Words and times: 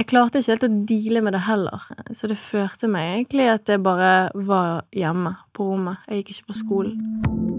jeg 0.00 0.08
klarte 0.08 0.40
ikke 0.40 0.54
helt 0.54 0.64
å 0.64 0.72
deale 0.88 1.20
med 1.24 1.34
det 1.36 1.42
heller, 1.44 1.82
så 2.16 2.28
det 2.30 2.38
førte 2.40 2.88
meg 2.88 3.18
egentlig 3.18 3.50
at 3.52 3.68
jeg 3.68 3.82
bare 3.84 4.30
var 4.48 4.86
hjemme 4.96 5.34
på 5.56 5.66
rommet. 5.74 6.00
Jeg 6.08 6.22
gikk 6.22 6.32
ikke 6.38 6.52
på 6.54 6.60
skolen. 6.62 7.50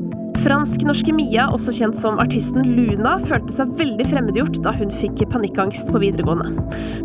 Fransk-norske 0.42 1.14
Mia, 1.14 1.44
også 1.54 1.74
kjent 1.78 2.00
som 2.00 2.18
artisten 2.24 2.66
Luna, 2.66 3.20
følte 3.30 3.54
seg 3.54 3.76
veldig 3.78 4.08
fremmedgjort 4.10 4.58
da 4.66 4.74
hun 4.74 4.90
fikk 4.90 5.22
panikkangst 5.30 5.92
på 5.94 6.02
videregående. 6.02 6.50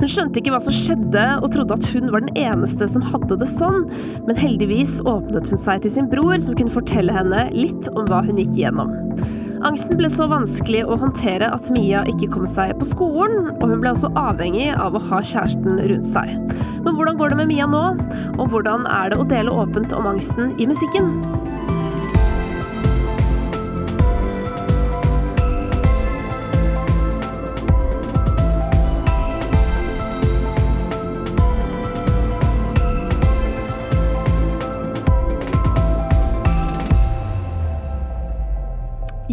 Hun 0.01 0.09
skjønte 0.09 0.41
ikke 0.41 0.55
hva 0.55 0.63
som 0.65 0.73
skjedde, 0.73 1.27
og 1.43 1.51
trodde 1.53 1.77
at 1.77 1.89
hun 1.93 2.09
var 2.15 2.25
den 2.25 2.41
eneste 2.47 2.89
som 2.89 3.05
hadde 3.05 3.37
det 3.43 3.51
sånn, 3.53 3.85
men 4.25 4.41
heldigvis 4.41 5.03
åpnet 5.05 5.53
hun 5.53 5.61
seg 5.67 5.85
til 5.85 5.99
sin 5.99 6.09
bror, 6.09 6.39
som 6.41 6.57
kunne 6.57 6.73
fortelle 6.73 7.13
henne 7.13 7.51
litt 7.53 7.93
om 7.93 8.09
hva 8.09 8.25
hun 8.25 8.41
gikk 8.41 8.57
igjennom. 8.57 8.97
Angsten 9.65 9.97
ble 9.97 10.09
så 10.13 10.27
vanskelig 10.29 10.83
å 10.85 10.99
håndtere 11.01 11.49
at 11.55 11.71
Mia 11.73 12.03
ikke 12.11 12.29
kom 12.35 12.45
seg 12.51 12.75
på 12.81 12.89
skolen, 12.91 13.49
og 13.55 13.65
hun 13.71 13.81
ble 13.81 13.95
også 13.95 14.11
avhengig 14.19 14.69
av 14.75 14.97
å 14.99 15.05
ha 15.09 15.23
kjæresten 15.25 15.81
rundt 15.81 16.11
seg. 16.13 16.35
Men 16.85 16.99
hvordan 16.99 17.17
går 17.21 17.33
det 17.33 17.41
med 17.41 17.51
Mia 17.55 17.71
nå, 17.71 17.87
og 18.37 18.45
hvordan 18.53 18.87
er 18.91 19.13
det 19.13 19.21
å 19.23 19.29
dele 19.33 19.57
åpent 19.65 19.97
om 19.97 20.13
angsten 20.13 20.55
i 20.61 20.69
musikken? 20.69 21.36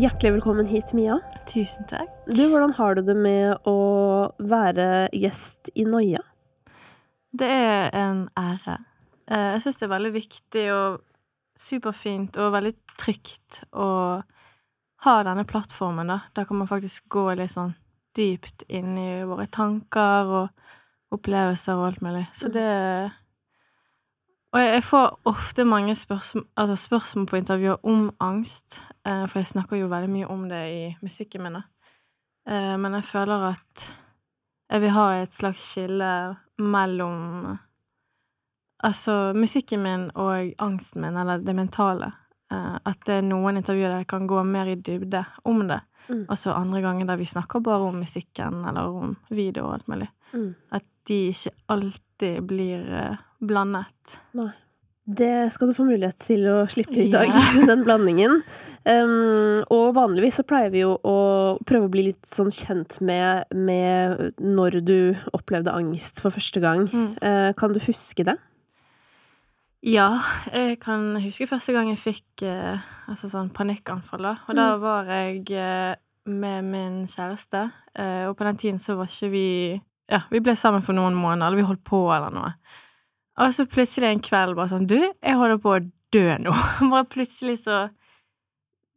Hjertelig 0.03 0.33
velkommen 0.33 0.67
hit, 0.67 0.89
Mia. 0.91 1.13
Tusen 1.47 1.85
takk. 1.87 2.09
Du, 2.27 2.41
hvordan 2.51 2.73
har 2.75 2.97
du 2.97 3.05
det 3.07 3.13
med 3.15 3.69
å 3.69 3.75
være 4.51 5.07
gjest 5.15 5.69
i 5.79 5.85
Noia? 5.87 6.19
Det 7.31 7.47
er 7.47 7.87
en 7.95 8.25
ære. 8.35 8.75
Eh, 9.31 9.53
Jeg 9.53 9.61
syns 9.63 9.79
det 9.79 9.85
er 9.87 9.93
veldig 9.93 10.11
viktig 10.17 10.65
og 10.75 10.97
superfint 11.55 12.35
og 12.35 12.51
veldig 12.57 12.73
trygt 12.99 13.61
å 13.71 13.87
ha 15.07 15.15
denne 15.23 15.47
plattformen, 15.47 16.11
da. 16.11 16.19
Der 16.35 16.51
kan 16.51 16.59
man 16.59 16.67
faktisk 16.67 17.07
gå 17.07 17.29
litt 17.39 17.55
sånn 17.55 17.71
dypt 18.11 18.67
inn 18.67 18.97
i 18.99 19.23
våre 19.23 19.47
tanker 19.47 20.35
og 20.41 21.15
opplevelser 21.15 21.79
og 21.79 21.93
alt 21.93 22.03
mulig. 22.03 22.25
Så 22.35 22.51
det 22.51 22.67
Og 24.53 24.61
jeg 24.61 24.83
får 24.85 25.19
ofte 25.25 25.63
mange 25.65 25.95
spørsmål, 25.97 26.45
altså 26.57 26.75
spørsmål 26.77 27.25
på 27.25 27.35
intervjuer 27.39 27.85
om 27.89 28.11
angst, 28.21 28.81
eh, 29.05 29.25
for 29.27 29.39
jeg 29.39 29.47
snakker 29.49 29.79
jo 29.79 29.87
veldig 29.89 30.09
mye 30.13 30.27
om 30.29 30.43
det 30.49 30.61
i 30.69 30.83
musikken 31.01 31.41
min. 31.43 31.55
Eh, 32.47 32.77
Men 32.77 32.93
jeg 32.93 33.03
føler 33.03 33.47
at 33.49 33.93
jeg 34.69 34.81
vil 34.81 34.89
ha 34.89 35.07
et 35.21 35.33
slags 35.33 35.59
skille 35.73 36.35
mellom 36.57 37.57
Altså 38.83 39.33
musikken 39.33 39.79
min 39.83 40.09
og 40.15 40.53
angsten 40.59 41.01
min, 41.01 41.15
eller 41.17 41.37
det 41.37 41.55
mentale. 41.55 42.11
Eh, 42.51 42.75
At 42.85 42.97
det 43.05 43.13
er 43.13 43.21
noen 43.21 43.57
intervjuer 43.57 43.89
der 43.89 43.97
jeg 43.97 44.07
kan 44.07 44.27
gå 44.27 44.43
mer 44.43 44.65
i 44.65 44.75
dybde 44.75 45.25
om 45.45 45.67
det. 45.67 45.79
Mm. 46.09 46.25
Og 46.29 46.37
så 46.37 46.51
andre 46.51 46.81
ganger 46.81 47.05
der 47.05 47.15
vi 47.15 47.25
snakker 47.25 47.59
bare 47.59 47.87
om 47.87 47.95
musikken 47.95 48.65
eller 48.65 48.81
om 48.81 49.17
video 49.29 49.65
og 49.67 49.73
alt 49.73 49.87
mulig. 49.87 50.09
Mm. 50.33 50.55
At 50.71 50.83
de 51.07 51.27
ikke 51.29 51.51
alltid 51.69 52.41
blir 52.47 53.17
blandet. 53.47 54.19
Nei. 54.37 54.51
Det 55.03 55.51
skal 55.51 55.67
du 55.67 55.75
få 55.75 55.83
mulighet 55.83 56.15
til 56.23 56.45
å 56.47 56.61
slippe 56.71 56.95
i 56.95 57.09
dag, 57.11 57.27
yeah. 57.27 57.57
den 57.71 57.81
blandingen. 57.83 58.39
Um, 58.87 59.59
og 59.71 59.93
vanligvis 59.97 60.39
så 60.39 60.45
pleier 60.47 60.71
vi 60.71 60.81
jo 60.83 60.93
å 60.95 61.17
prøve 61.67 61.89
å 61.89 61.91
bli 61.91 62.05
litt 62.09 62.23
sånn 62.27 62.51
kjent 62.51 63.01
med, 63.03 63.51
med 63.51 64.39
når 64.39 64.79
du 64.87 64.97
opplevde 65.35 65.75
angst 65.75 66.23
for 66.23 66.35
første 66.35 66.63
gang. 66.63 66.87
Mm. 66.87 67.09
Uh, 67.19 67.51
kan 67.59 67.75
du 67.75 67.81
huske 67.83 68.25
det? 68.27 68.37
Ja, 69.83 70.21
jeg 70.55 70.79
kan 70.79 71.17
huske 71.19 71.49
første 71.51 71.75
gang 71.75 71.89
jeg 71.91 71.99
fikk 71.99 72.45
uh, 72.47 72.79
altså 73.11 73.27
sånn 73.31 73.51
panikkanfall, 73.55 74.23
da. 74.23 74.37
Og 74.47 74.55
da 74.55 74.69
var 74.79 75.11
jeg 75.11 75.43
uh, 75.51 75.99
med 76.31 76.69
min 76.71 77.01
kjæreste, 77.11 77.65
og 77.99 78.37
på 78.39 78.45
den 78.47 78.59
tiden 78.61 78.77
så 78.79 78.95
var 78.95 79.09
ikke 79.11 79.27
vi 79.33 79.47
Ja, 80.07 80.21
vi 80.31 80.39
ble 80.39 80.53
sammen 80.55 80.83
for 80.85 80.95
noen 80.95 81.17
måneder, 81.19 81.49
eller 81.49 81.59
vi 81.59 81.65
holdt 81.67 81.83
på, 81.83 81.99
eller 82.15 82.31
noe. 82.31 82.53
Og 83.41 83.53
så 83.55 83.65
plutselig 83.65 84.09
en 84.11 84.23
kveld 84.23 84.55
bare 84.57 84.69
sånn 84.75 84.87
Du, 84.89 84.99
jeg 84.99 85.37
holder 85.39 85.61
på 85.61 85.75
å 85.75 85.83
dø 86.13 86.25
nå. 86.43 86.53
Bare 86.93 87.09
plutselig 87.09 87.63
så 87.63 87.87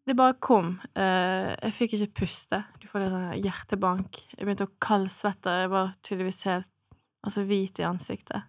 Det 0.07 0.15
bare 0.15 0.37
kom. 0.39 0.77
Eh, 0.95 1.55
jeg 1.65 1.75
fikk 1.75 1.97
ikke 1.97 2.21
puste. 2.21 2.61
Du 2.79 2.85
får 2.87 3.03
litt 3.03 3.15
sånn 3.15 3.41
hjertebank. 3.43 4.21
Jeg 4.37 4.45
begynte 4.45 4.69
å 4.69 4.75
kaldsvette. 4.79 5.55
Jeg 5.65 5.73
var 5.73 5.89
tydeligvis 6.07 6.45
helt 6.47 6.69
altså 7.27 7.43
hvit 7.49 7.81
i 7.83 7.87
ansiktet. 7.89 8.47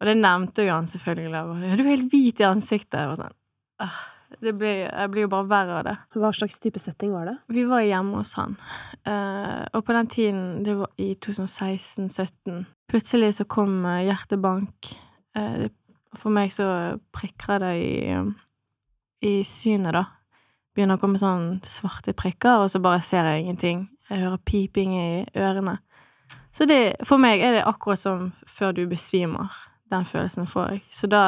Og 0.00 0.08
det 0.08 0.14
nevnte 0.16 0.64
jo 0.64 0.72
han 0.72 0.88
selvfølgelig. 0.88 1.42
Du 1.76 1.82
er 1.84 1.90
helt 1.90 2.08
hvit 2.14 2.40
i 2.40 2.48
ansiktet. 2.48 2.96
Jeg 2.96 3.10
var 3.10 3.20
sånn, 3.20 3.36
«Ah, 3.84 3.98
det 4.38 4.52
blir, 4.54 4.86
jeg 4.86 5.10
blir 5.10 5.24
jo 5.26 5.30
bare 5.32 5.48
verre 5.50 5.78
av 5.80 5.86
det. 5.88 5.96
Hva 6.14 6.30
slags 6.34 6.60
type 6.62 6.80
setting 6.80 7.12
var 7.14 7.26
det? 7.26 7.36
Vi 7.50 7.64
var 7.68 7.86
hjemme 7.86 8.22
hos 8.22 8.36
han, 8.38 8.56
Uh, 9.08 9.64
og 9.72 9.84
på 9.86 9.94
den 9.96 10.06
tiden, 10.12 10.40
det 10.64 10.74
var 10.76 10.90
i 11.00 11.14
2016-17, 11.24 12.66
plutselig 12.90 13.30
så 13.38 13.46
kom 13.48 13.84
eh, 13.88 14.04
hjertebank. 14.10 14.90
Uh, 15.38 15.70
for 16.20 16.34
meg 16.34 16.52
så 16.52 16.66
prikker 17.16 17.62
det 17.62 17.70
i, 17.80 18.18
i 19.24 19.32
synet, 19.48 19.94
da. 19.96 20.04
Begynner 20.76 21.00
å 21.00 21.02
komme 21.02 21.18
sånn 21.18 21.62
svarte 21.66 22.12
prikker, 22.12 22.66
og 22.66 22.70
så 22.70 22.82
bare 22.84 23.00
ser 23.06 23.24
jeg 23.30 23.46
ingenting. 23.46 23.86
Jeg 24.10 24.26
hører 24.26 24.44
piping 24.44 24.92
i 24.98 25.08
ørene. 25.38 25.78
Så 26.52 26.68
det, 26.68 27.00
for 27.08 27.22
meg 27.22 27.40
er 27.40 27.56
det 27.56 27.66
akkurat 27.66 28.02
som 28.02 28.30
før 28.46 28.76
du 28.76 28.84
besvimer. 28.90 29.48
Den 29.90 30.04
følelsen 30.06 30.50
får 30.50 30.74
jeg. 30.74 30.84
Så 30.92 31.08
da 31.10 31.24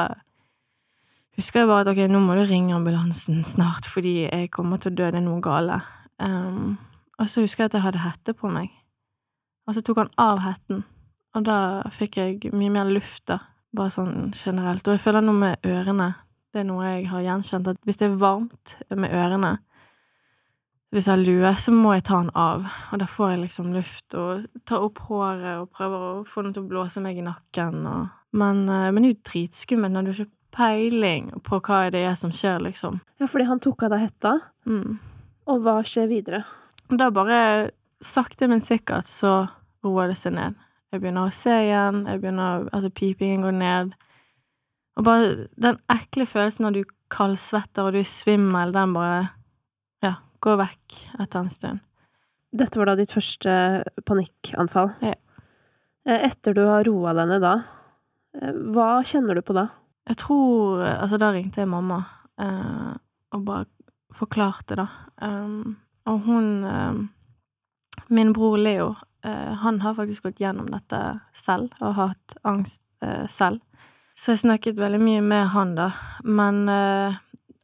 husker 1.39 1.63
jeg 1.63 1.71
bare 1.71 1.85
at 1.87 1.91
ok, 1.93 2.03
nå 2.11 2.21
må 2.23 2.37
du 2.37 2.45
ringe 2.49 2.75
ambulansen 2.77 3.43
snart, 3.49 3.89
fordi 3.89 4.27
jeg 4.27 4.51
kommer 4.55 4.81
til 4.81 4.93
å 4.93 4.97
dø, 4.99 5.11
det 5.11 5.21
er 5.21 5.27
noe 5.27 5.43
gale. 5.45 5.81
Um, 6.23 6.77
og 7.19 7.29
så 7.31 7.45
husker 7.45 7.65
jeg 7.65 7.73
at 7.73 7.79
jeg 7.79 7.87
hadde 7.87 8.05
hette 8.05 8.35
på 8.37 8.51
meg. 8.53 8.71
Og 9.67 9.77
så 9.77 9.83
tok 9.85 10.03
han 10.03 10.13
av 10.21 10.43
hetten, 10.43 10.83
og 11.37 11.47
da 11.47 11.59
fikk 11.95 12.19
jeg 12.19 12.53
mye 12.53 12.73
mer 12.75 12.91
luft, 12.91 13.25
da. 13.31 13.41
Bare 13.73 13.93
sånn 13.95 14.33
generelt. 14.37 14.85
Og 14.85 14.99
jeg 14.99 15.01
føler 15.01 15.25
noe 15.25 15.39
med 15.39 15.65
ørene. 15.65 16.11
Det 16.53 16.61
er 16.61 16.67
noe 16.69 16.85
jeg 16.85 17.07
har 17.09 17.23
gjenkjent, 17.25 17.71
at 17.73 17.79
hvis 17.89 18.01
det 18.03 18.11
er 18.11 18.19
varmt 18.21 18.75
med 18.93 19.15
ørene, 19.17 19.55
hvis 20.93 21.07
jeg 21.09 21.15
har 21.15 21.23
lue, 21.25 21.53
så 21.57 21.73
må 21.73 21.95
jeg 21.95 22.05
ta 22.05 22.19
den 22.21 22.35
av, 22.37 22.67
og 22.93 23.01
da 23.01 23.07
får 23.09 23.31
jeg 23.33 23.41
liksom 23.47 23.71
luft, 23.73 24.13
og 24.13 24.43
tar 24.69 24.85
opp 24.85 25.01
håret 25.07 25.63
og 25.63 25.71
prøver 25.73 26.03
å 26.05 26.11
få 26.29 26.45
den 26.45 26.53
til 26.53 26.67
å 26.67 26.69
blåse 26.69 27.01
meg 27.01 27.17
i 27.17 27.25
nakken, 27.25 27.87
og 27.89 28.11
Men, 28.33 28.67
eh, 28.69 28.91
men 28.91 29.03
det 29.03 29.09
er 29.11 29.15
jo 29.15 29.25
dritskummelt 29.29 29.93
når 29.93 30.03
du 30.05 30.11
ikke 30.13 30.31
peiling 30.53 31.31
på 31.47 31.59
hva 31.65 31.87
det 31.93 32.03
er 32.07 32.15
som 32.19 32.31
skjer, 32.35 32.61
liksom. 32.63 33.01
Ja, 33.21 33.27
fordi 33.31 33.47
han 33.49 33.61
tok 33.61 33.83
av 33.87 33.91
deg 33.95 34.01
hetta, 34.09 34.35
Mm. 34.67 34.99
og 35.47 35.61
hva 35.65 35.79
skjer 35.83 36.09
videre? 36.09 36.45
Da 36.91 37.11
bare 37.11 37.71
sakte, 38.03 38.49
men 38.49 38.61
sikkert 38.61 39.07
så 39.09 39.49
roer 39.85 40.09
det 40.13 40.19
seg 40.19 40.35
ned. 40.35 40.55
Jeg 40.93 41.01
begynner 41.01 41.29
å 41.29 41.33
se 41.33 41.51
igjen, 41.51 42.05
jeg 42.07 42.21
begynner 42.21 42.69
Altså, 42.73 42.91
pipingen 42.93 43.43
går 43.43 43.53
ned. 43.57 43.95
Og 44.99 45.05
bare 45.05 45.49
den 45.59 45.79
ekle 45.89 46.27
følelsen 46.29 46.67
når 46.67 46.73
du 46.75 46.85
kaldsvetter 47.11 47.87
og 47.87 47.93
du 47.95 47.99
er 48.01 48.05
svimmel, 48.05 48.73
den 48.73 48.93
bare 48.93 49.31
Ja, 50.03 50.17
går 50.43 50.59
vekk 50.59 50.99
etter 51.21 51.39
en 51.41 51.49
stund. 51.51 51.81
Dette 52.55 52.77
var 52.77 52.85
da 52.91 52.95
ditt 52.97 53.11
første 53.15 53.85
panikkanfall. 54.05 54.93
Ja. 55.01 55.15
Eh, 56.05 56.27
Etter 56.29 56.53
du 56.55 56.67
har 56.67 56.85
roa 56.85 57.15
deg 57.15 57.29
ned 57.29 57.41
da, 57.41 57.55
eh, 58.35 58.53
hva 58.53 59.01
kjenner 59.03 59.35
du 59.35 59.41
på 59.41 59.55
da? 59.55 59.69
Jeg 60.09 60.19
tror 60.19 60.83
Altså, 60.83 61.19
da 61.21 61.31
ringte 61.35 61.63
jeg 61.63 61.71
mamma 61.71 62.01
eh, 62.41 62.93
og 63.33 63.45
bare 63.47 63.67
forklarte, 64.17 64.77
da. 64.77 64.87
Um, 65.23 65.77
og 66.07 66.21
hun 66.27 66.65
eh, 66.65 66.95
Min 68.13 68.33
bror 68.33 68.57
Leo, 68.57 68.95
eh, 69.25 69.53
han 69.63 69.81
har 69.81 69.95
faktisk 69.95 70.27
gått 70.27 70.41
gjennom 70.41 70.69
dette 70.73 70.99
selv, 71.33 71.73
og 71.81 71.95
har 71.95 72.13
hatt 72.13 72.35
angst 72.45 72.83
eh, 73.05 73.27
selv. 73.31 73.61
Så 74.17 74.35
jeg 74.35 74.43
snakket 74.43 74.81
veldig 74.81 75.01
mye 75.01 75.23
med 75.25 75.47
han, 75.55 75.75
da. 75.79 75.91
Men 76.25 76.67
eh, 76.69 77.21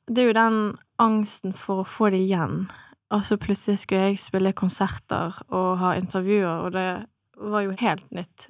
det 0.08 0.22
er 0.22 0.30
jo 0.30 0.36
den 0.38 0.60
angsten 1.02 1.52
for 1.56 1.82
å 1.82 1.88
få 1.88 2.10
det 2.14 2.22
igjen. 2.24 2.70
Altså, 3.12 3.36
plutselig 3.40 3.82
skulle 3.82 4.10
jeg 4.12 4.22
spille 4.22 4.54
konserter 4.56 5.36
og 5.48 5.68
ha 5.82 5.94
intervjuer, 5.98 6.64
og 6.64 6.72
det 6.76 6.88
var 7.36 7.66
jo 7.66 7.76
helt 7.80 8.08
nytt. 8.12 8.48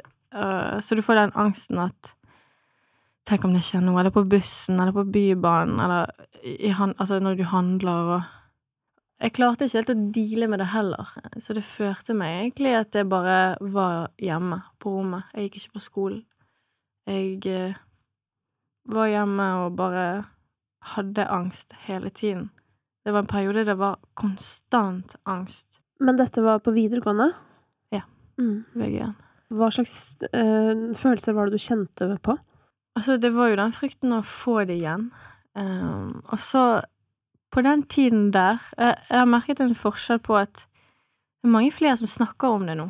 Så 0.83 0.95
du 0.95 1.03
får 1.03 1.19
den 1.19 1.35
angsten 1.41 1.79
at 1.81 2.13
Tenk 3.29 3.45
om 3.45 3.53
det 3.53 3.61
skjer 3.67 3.83
noe, 3.85 3.99
eller 4.01 4.13
på 4.15 4.25
bussen, 4.25 4.79
eller 4.81 4.95
på 4.97 5.05
Bybanen, 5.13 5.81
eller 5.85 6.13
i 6.49 6.71
han, 6.73 6.95
altså 6.97 7.19
når 7.21 7.37
du 7.37 7.45
handler 7.51 8.13
og 8.17 8.35
Jeg 9.19 9.33
klarte 9.35 9.67
ikke 9.67 9.81
helt 9.81 9.91
å 9.91 10.03
deale 10.15 10.47
med 10.47 10.61
det 10.63 10.69
heller, 10.71 11.09
så 11.43 11.57
det 11.57 11.65
førte 11.67 12.15
meg 12.15 12.37
egentlig 12.37 12.77
at 12.79 12.95
jeg 12.95 13.09
bare 13.11 13.57
var 13.59 14.13
hjemme 14.23 14.61
på 14.79 14.93
rommet. 14.95 15.27
Jeg 15.35 15.49
gikk 15.49 15.57
ikke 15.59 15.75
på 15.75 15.83
skolen. 15.83 16.21
Jeg 17.11 17.43
eh, 17.51 17.81
var 18.87 19.11
hjemme 19.11 19.49
og 19.65 19.75
bare 19.75 20.05
hadde 20.95 21.27
angst 21.35 21.75
hele 21.89 22.15
tiden. 22.15 22.49
Det 23.03 23.13
var 23.13 23.27
en 23.27 23.31
periode 23.35 23.67
det 23.67 23.79
var 23.81 23.99
konstant 24.15 25.17
angst. 25.27 25.81
Men 25.99 26.17
dette 26.17 26.45
var 26.47 26.63
på 26.63 26.77
videregående? 26.79 27.33
Ja. 27.91 28.05
Mm. 28.39 28.69
VG1. 28.79 29.17
Hva 29.59 29.73
slags 29.75 29.99
øh, 30.31 30.95
følelser 30.95 31.35
var 31.35 31.49
det 31.49 31.59
du 31.59 31.67
kjente 31.67 32.15
på? 32.23 32.39
Altså, 32.99 33.17
det 33.17 33.31
var 33.31 33.53
jo 33.53 33.59
den 33.61 33.75
frykten 33.77 34.15
å 34.17 34.25
få 34.27 34.65
det 34.67 34.81
igjen. 34.81 35.11
Um, 35.55 36.19
og 36.33 36.41
så, 36.43 36.63
på 37.51 37.63
den 37.65 37.83
tiden 37.91 38.29
der 38.31 38.61
Jeg, 38.77 38.95
jeg 39.09 39.19
har 39.19 39.27
merket 39.27 39.63
en 39.65 39.75
forskjell 39.75 40.21
på 40.23 40.37
at 40.39 40.61
det 40.63 41.49
er 41.49 41.55
mange 41.55 41.73
flere 41.75 41.97
som 41.99 42.11
snakker 42.11 42.57
om 42.57 42.67
det 42.67 42.75
nå. 42.79 42.89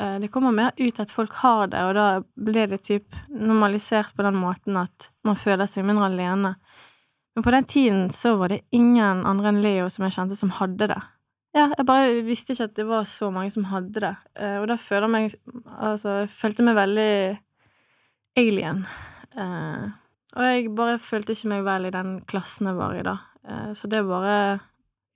Uh, 0.00 0.16
det 0.22 0.30
kommer 0.32 0.54
mer 0.56 0.72
ut 0.80 1.00
at 1.02 1.12
folk 1.12 1.36
har 1.42 1.68
det, 1.72 1.82
og 1.84 1.92
da 1.98 2.06
ble 2.40 2.64
det 2.72 2.80
typ 2.88 3.18
normalisert 3.28 4.14
på 4.16 4.24
den 4.24 4.38
måten 4.40 4.80
at 4.80 5.10
man 5.28 5.36
føler 5.36 5.68
seg 5.68 5.84
mindre 5.88 6.08
alene. 6.08 6.54
Men 7.36 7.44
på 7.44 7.52
den 7.52 7.68
tiden 7.68 8.08
så 8.16 8.34
var 8.40 8.54
det 8.54 8.62
ingen 8.72 9.26
andre 9.28 9.52
enn 9.52 9.60
Leo 9.64 9.90
som 9.92 10.06
jeg 10.06 10.16
kjente, 10.16 10.40
som 10.40 10.56
hadde 10.56 10.88
det. 10.94 11.00
Ja, 11.56 11.66
jeg 11.74 11.86
bare 11.86 12.24
visste 12.24 12.54
ikke 12.54 12.70
at 12.70 12.78
det 12.78 12.88
var 12.88 13.04
så 13.10 13.28
mange 13.34 13.52
som 13.52 13.68
hadde 13.68 14.06
det, 14.08 14.16
Uh, 14.40 14.56
og 14.62 14.70
da 14.72 14.80
føler 14.80 15.04
jeg 15.04 15.12
meg 15.12 15.38
Altså, 15.76 16.22
jeg 16.22 16.34
følte 16.40 16.64
meg 16.64 16.80
veldig 16.80 17.12
alien. 18.40 18.84
Eh, 19.36 19.86
og 20.36 20.46
jeg 20.46 20.74
bare 20.78 20.98
følte 21.02 21.34
ikke 21.34 21.50
meg 21.52 21.64
vel 21.66 21.88
i 21.88 21.94
den 21.94 22.20
klassen 22.30 22.70
jeg 22.70 22.78
var 22.78 22.94
i 22.94 23.06
da. 23.06 23.16
Så 23.74 23.88
det 23.90 24.04
bare 24.04 24.60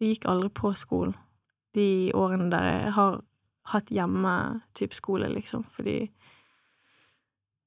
Jeg 0.00 0.14
gikk 0.16 0.24
aldri 0.32 0.48
på 0.50 0.72
skolen 0.74 1.12
de 1.74 2.10
årene 2.14 2.50
der 2.52 2.66
jeg 2.66 2.92
har 2.96 3.18
hatt 3.72 3.90
hjemme-type 3.92 4.96
skole, 4.96 5.28
liksom, 5.32 5.64
fordi 5.74 6.10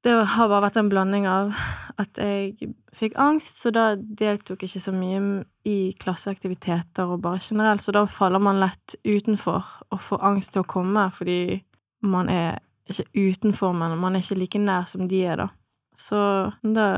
det 0.06 0.14
har 0.14 0.48
bare 0.48 0.68
vært 0.68 0.78
en 0.80 0.92
blanding 0.92 1.26
av 1.28 1.56
at 2.00 2.20
jeg 2.22 2.70
fikk 2.96 3.18
angst, 3.20 3.58
så 3.64 3.74
da 3.74 3.88
deltok 3.98 4.64
jeg 4.64 4.72
ikke 4.72 4.84
så 4.86 4.94
mye 4.96 5.22
i 5.68 5.78
klasseaktiviteter 6.00 7.10
og 7.10 7.24
bare 7.26 7.42
generelt, 7.44 7.84
så 7.84 7.96
da 7.96 8.06
faller 8.06 8.44
man 8.44 8.62
lett 8.62 8.96
utenfor 9.04 9.66
og 9.90 10.04
får 10.06 10.24
angst 10.30 10.54
til 10.54 10.64
å 10.64 10.70
komme 10.70 11.10
fordi 11.16 11.58
man 12.06 12.30
er 12.32 12.62
ikke 12.88 13.10
utenfor, 13.18 13.74
men 13.76 13.98
man 14.00 14.16
er 14.16 14.24
ikke 14.24 14.40
like 14.40 14.62
nær 14.62 14.86
som 14.88 15.10
de 15.10 15.24
er, 15.26 15.42
da. 15.42 15.50
Så 15.98 16.18
da 16.62 16.90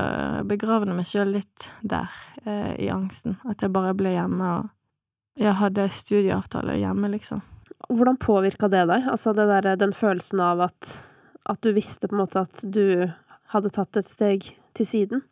begravde 0.48 0.92
jeg 0.92 0.98
meg 0.98 1.07
sjøl 1.07 1.31
litt 1.38 1.69
der, 1.81 2.12
eh, 2.44 2.75
i 2.84 2.90
angsten, 2.92 3.38
at 3.48 3.63
jeg 3.63 3.72
bare 3.72 3.96
ble 3.98 4.12
hjemme 4.18 4.51
og 4.57 4.68
jeg 5.40 5.56
hadde 5.56 5.86
studieavtale 5.96 6.75
hjemme, 6.81 7.07
liksom. 7.13 7.40
Hvordan 7.88 8.18
påvirka 8.19 8.68
det 8.68 8.84
deg? 8.90 9.07
Altså 9.07 9.31
det 9.34 9.46
der, 9.48 9.69
den 9.80 9.94
følelsen 9.96 10.42
av 10.44 10.66
at, 10.68 10.90
at 11.48 11.62
du 11.63 11.72
visste 11.75 12.10
på 12.10 12.18
en 12.18 12.24
måte 12.25 12.44
at 12.44 12.63
du 12.63 13.07
hadde 13.54 13.72
tatt 13.74 14.01
et 14.01 14.10
steg 14.10 14.50
til 14.78 14.88
siden 14.88 15.24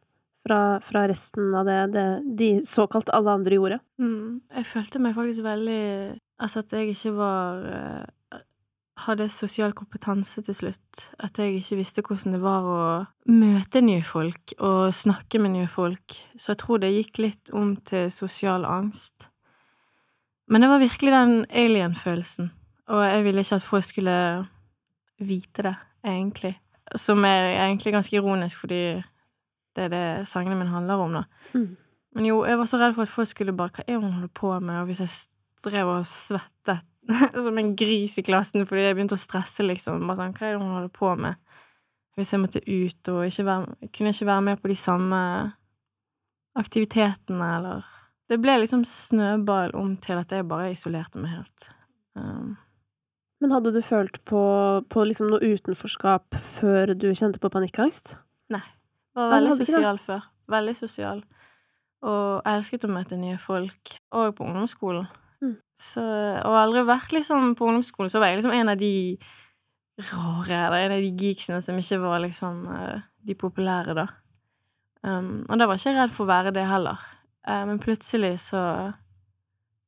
fra, 0.47 0.79
fra 0.83 1.03
resten 1.11 1.51
av 1.57 1.67
det, 1.67 1.79
det, 1.91 2.05
de 2.39 2.49
såkalt 2.67 3.11
alle 3.13 3.35
andre 3.41 3.59
gjorde? 3.59 3.81
Mm. 3.99 4.39
Jeg 4.55 4.69
følte 4.71 5.03
meg 5.03 5.17
faktisk 5.17 5.45
veldig 5.45 5.81
Altså 6.37 6.61
at 6.61 6.73
jeg 6.77 6.91
ikke 6.93 7.15
var 7.17 7.63
uh, 7.65 8.03
Hadde 8.97 9.27
sosial 9.29 9.75
kompetanse 9.77 10.41
til 10.41 10.55
slutt. 10.57 11.03
At 11.21 11.37
jeg 11.37 11.59
ikke 11.59 11.77
visste 11.77 12.03
hvordan 12.05 12.33
det 12.33 12.41
var 12.41 12.65
å 12.65 12.81
møte 13.29 13.83
nye 13.85 14.03
folk 14.05 14.55
og 14.57 14.95
snakke 14.97 15.41
med 15.43 15.53
nye 15.53 15.69
folk. 15.69 16.17
Så 16.37 16.53
jeg 16.53 16.61
tror 16.63 16.81
det 16.81 16.95
gikk 16.95 17.21
litt 17.21 17.51
om 17.53 17.75
til 17.87 18.09
sosial 18.13 18.65
angst. 18.65 19.29
Men 20.47 20.63
det 20.63 20.69
var 20.71 20.79
virkelig 20.79 21.11
den 21.11 21.33
alien-følelsen, 21.51 22.51
og 22.87 23.01
jeg 23.03 23.23
ville 23.25 23.43
ikke 23.43 23.57
at 23.59 23.65
folk 23.67 23.83
skulle 23.83 24.13
vite 25.19 25.65
det, 25.65 25.73
egentlig. 26.07 26.53
Som 26.95 27.25
er 27.27 27.57
egentlig 27.65 27.91
ganske 27.93 28.15
ironisk, 28.15 28.61
fordi 28.61 28.81
det 29.75 29.83
er 29.83 29.91
det 29.91 30.27
sangene 30.31 30.55
mine 30.55 30.71
handler 30.71 31.03
om, 31.03 31.17
da. 31.19 31.23
Mm. 31.53 31.75
Men 32.15 32.25
jo, 32.25 32.45
jeg 32.47 32.57
var 32.57 32.69
så 32.69 32.79
redd 32.79 32.95
for 32.95 33.03
at 33.03 33.11
folk 33.11 33.29
skulle 33.29 33.53
bare 33.53 33.75
Hva 33.75 33.83
er 33.85 33.99
hun 33.99 34.13
holder 34.13 34.31
på 34.33 34.53
med? 34.59 34.79
Og 34.79 34.87
hvis 34.89 35.03
jeg 35.03 35.09
drev 35.67 35.91
og 35.91 36.07
svettet 36.07 36.85
som 37.45 37.57
en 37.57 37.73
gris 37.79 38.17
i 38.19 38.23
klassen 38.25 38.65
fordi 38.67 38.87
jeg 38.87 38.97
begynte 38.97 39.17
å 39.17 39.21
stresse, 39.21 39.65
liksom 39.65 40.03
Bare 40.07 40.19
sånn 40.19 40.33
Hva 40.35 40.47
er 40.47 40.55
det 40.55 40.61
hun 40.63 40.75
holder 40.75 40.93
på 40.93 41.13
med? 41.19 41.39
Hvis 42.17 42.33
jeg 42.33 42.41
måtte 42.41 42.63
ut 42.65 43.11
og 43.13 43.25
ikke 43.27 43.45
være, 43.45 43.89
kunne 43.93 44.13
ikke 44.13 44.29
være 44.31 44.45
med 44.47 44.61
på 44.61 44.71
de 44.71 44.77
samme 44.81 45.19
aktivitetene, 46.57 47.49
eller 47.59 47.83
det 48.27 48.39
ble 48.41 48.55
liksom 48.63 48.81
snøball 48.89 49.75
om 49.77 49.91
til 50.01 50.17
at 50.19 50.33
jeg 50.33 50.47
bare 50.49 50.71
isolerte 50.73 51.21
meg 51.21 51.35
helt. 51.35 51.67
Um. 52.17 52.55
Men 53.37 53.53
hadde 53.53 53.71
du 53.75 53.83
følt 53.85 54.17
på, 54.25 54.41
på 54.89 55.03
liksom 55.05 55.29
noe 55.29 55.45
utenforskap 55.45 56.39
før 56.57 56.95
du 56.97 57.11
kjente 57.13 57.37
på 57.37 57.51
panikkangst? 57.53 58.15
Nei. 58.49 58.63
Jeg 59.13 59.21
var 59.21 59.35
veldig 59.35 59.59
sosial 59.61 60.01
før. 60.01 60.25
Veldig 60.49 60.75
sosial. 60.77 61.21
Og 62.07 62.49
elsket 62.49 62.85
å 62.87 62.91
møte 62.91 63.17
nye 63.19 63.37
folk. 63.41 63.93
Og 64.17 64.33
på 64.37 64.45
ungdomsskolen. 64.45 65.05
Så, 65.77 66.01
og 66.01 66.55
aldri 66.57 66.81
vært 66.87 67.13
liksom 67.13 67.51
på 67.57 67.67
ungdomsskolen, 67.69 68.09
så 68.09 68.21
var 68.21 68.31
jeg 68.31 68.39
liksom 68.39 68.55
en 68.57 68.71
av 68.73 68.79
de 68.81 68.93
rare, 69.97 70.57
eller 70.67 70.85
en 70.85 70.95
av 70.95 71.03
de 71.03 71.11
geeksene 71.21 71.61
som 71.65 71.77
ikke 71.77 71.99
var 72.01 72.21
liksom 72.23 72.63
eh, 72.73 73.03
de 73.27 73.35
populære, 73.37 73.97
da. 73.97 74.07
Um, 75.05 75.45
og 75.47 75.59
da 75.59 75.67
var 75.67 75.77
jeg 75.77 75.85
ikke 75.85 75.99
redd 76.01 76.15
for 76.15 76.25
å 76.25 76.31
være 76.31 76.53
det 76.55 76.65
heller. 76.67 77.01
Uh, 77.47 77.63
men 77.69 77.81
plutselig 77.81 78.35
så 78.49 78.61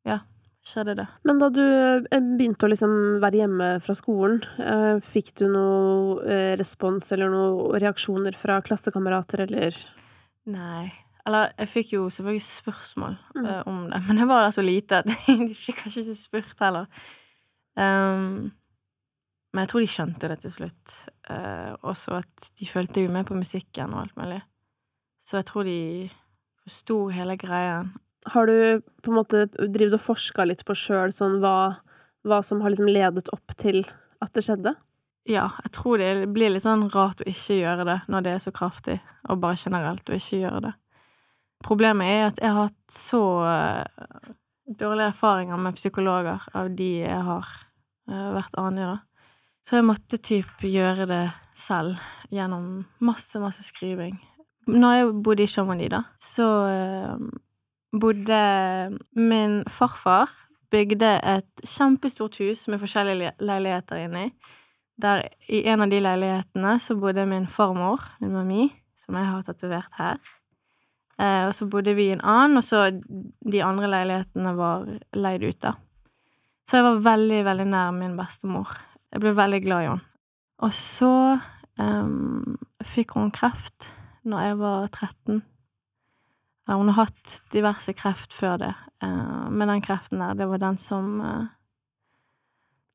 Ja, 0.08 0.22
skjedde 0.64 0.96
det. 1.02 1.08
Men 1.28 1.42
da 1.42 1.50
du 1.52 1.64
eh, 1.66 2.22
begynte 2.38 2.70
å 2.70 2.72
liksom 2.72 2.94
være 3.24 3.42
hjemme 3.42 3.70
fra 3.84 3.98
skolen, 3.98 4.40
uh, 4.62 5.02
fikk 5.14 5.34
du 5.42 5.48
noe 5.52 6.56
respons 6.60 7.12
eller 7.16 7.34
noen 7.34 7.82
reaksjoner 7.82 8.38
fra 8.38 8.62
klassekamerater, 8.66 9.46
eller? 9.50 9.78
Nei. 10.50 10.88
Eller 11.30 11.52
jeg 11.62 11.70
fikk 11.70 11.92
jo 11.94 12.08
selvfølgelig 12.10 12.46
spørsmål 12.48 13.18
mm. 13.38 13.50
om 13.70 13.82
det, 13.92 14.02
men 14.08 14.22
det 14.22 14.30
var 14.30 14.46
da 14.46 14.54
så 14.54 14.66
lite 14.66 15.04
at 15.04 15.10
de 15.28 15.52
fikk 15.54 15.84
kanskje 15.84 16.08
ikke 16.08 16.18
spurt 16.18 16.64
heller. 16.66 16.90
Um, 17.78 18.50
men 19.54 19.64
jeg 19.64 19.72
tror 19.72 19.84
de 19.84 19.92
skjønte 19.94 20.30
det 20.32 20.40
til 20.44 20.56
slutt. 20.56 20.96
Uh, 21.30 21.78
også 21.90 22.20
at 22.24 22.50
de 22.58 22.70
fulgte 22.70 23.06
jo 23.06 23.14
med 23.14 23.30
på 23.30 23.38
musikken 23.38 23.94
og 23.94 24.08
alt 24.08 24.18
mulig. 24.18 24.42
Så 25.26 25.38
jeg 25.40 25.50
tror 25.50 25.70
de 25.70 26.10
forsto 26.66 27.00
hele 27.14 27.38
greia. 27.38 27.84
Har 28.30 28.50
du 28.50 28.82
på 29.04 29.12
en 29.12 29.18
måte 29.18 29.46
drevet 29.54 29.96
og 29.98 30.04
forska 30.04 30.46
litt 30.50 30.66
på 30.66 30.76
sjøl 30.78 31.14
sånn 31.14 31.40
hva, 31.44 31.80
hva, 32.26 32.42
som 32.46 32.62
har 32.62 32.74
liksom 32.74 32.90
ledet 32.90 33.30
opp 33.34 33.54
til 33.62 33.84
at 34.22 34.34
det 34.34 34.46
skjedde? 34.46 34.74
Ja, 35.30 35.46
jeg 35.62 35.74
tror 35.78 36.02
det 36.02 36.30
blir 36.34 36.50
litt 36.50 36.66
sånn 36.66 36.88
rart 36.94 37.22
å 37.22 37.30
ikke 37.30 37.60
gjøre 37.62 37.86
det 37.86 37.98
når 38.10 38.26
det 38.26 38.36
er 38.36 38.44
så 38.44 38.54
kraftig, 38.56 38.98
og 39.30 39.42
bare 39.44 39.60
generelt 39.62 40.10
å 40.10 40.18
ikke 40.18 40.42
gjøre 40.42 40.62
det. 40.66 40.76
Problemet 41.66 42.08
er 42.08 42.26
at 42.30 42.40
jeg 42.42 42.56
har 42.56 42.70
hatt 42.70 42.94
så 42.94 43.22
uh, 43.44 44.32
dårlige 44.80 45.12
erfaringer 45.12 45.60
med 45.60 45.78
psykologer 45.80 46.46
av 46.56 46.72
de 46.76 46.90
jeg 47.02 47.22
har 47.28 47.52
uh, 48.10 48.30
vært 48.38 48.60
anig 48.62 48.88
da. 48.88 48.98
Så 49.68 49.78
jeg 49.78 49.88
måtte 49.90 50.22
typ 50.24 50.64
gjøre 50.66 51.06
det 51.10 51.24
selv 51.60 52.00
gjennom 52.34 52.86
masse, 53.06 53.38
masse 53.42 53.66
skriving. 53.68 54.16
Når 54.70 54.96
jeg 54.96 55.12
bodde 55.26 55.44
i 55.44 55.52
Chamonix, 55.52 55.92
da, 55.92 56.04
så 56.22 56.48
uh, 56.70 57.28
bodde 57.92 58.44
min 59.18 59.62
farfar 59.70 60.32
Bygde 60.70 61.16
et 61.26 61.64
kjempestort 61.66 62.36
hus 62.38 62.68
med 62.70 62.78
forskjellige 62.82 63.32
leiligheter 63.42 64.04
inni. 64.04 64.28
Der 65.02 65.24
i 65.50 65.64
en 65.66 65.82
av 65.82 65.90
de 65.90 66.02
leilighetene 66.04 66.76
så 66.84 66.94
bodde 67.00 67.26
min 67.26 67.48
farmor, 67.50 68.04
min 68.22 68.36
mami, 68.36 68.68
som 69.02 69.18
jeg 69.18 69.32
har 69.32 69.48
tatovert 69.48 69.98
her. 69.98 70.20
Uh, 71.20 71.50
og 71.50 71.54
så 71.58 71.68
bodde 71.68 71.94
vi 71.98 72.08
i 72.08 72.16
en 72.16 72.24
annen, 72.24 72.62
og 72.62 72.64
så 72.64 72.86
de 73.52 73.64
andre 73.66 73.90
leilighetene 73.92 74.54
var 74.56 74.86
leid 75.20 75.44
ut, 75.44 75.60
da. 75.66 75.74
Så 76.70 76.78
jeg 76.78 76.86
var 76.86 77.02
veldig, 77.04 77.40
veldig 77.48 77.66
nær 77.72 77.92
min 77.96 78.16
bestemor. 78.16 78.72
Jeg 79.12 79.24
ble 79.24 79.34
veldig 79.36 79.60
glad 79.66 79.84
i 79.84 79.90
henne. 79.90 80.06
Og 80.64 80.74
så 80.76 81.14
um, 81.80 82.58
fikk 82.86 83.16
hun 83.18 83.32
kreft 83.34 83.90
når 84.28 84.46
jeg 84.46 84.58
var 84.60 84.88
13. 84.92 85.42
Hun 86.70 86.92
har 86.92 87.08
hatt 87.08 87.36
diverse 87.50 87.96
kreft 87.98 88.36
før 88.38 88.60
det, 88.62 88.74
uh, 89.02 89.50
men 89.50 89.72
den 89.74 89.82
kreften 89.82 90.22
der, 90.22 90.38
det 90.38 90.48
var 90.52 90.62
den 90.62 90.78
som 90.78 91.16
uh, 91.24 91.48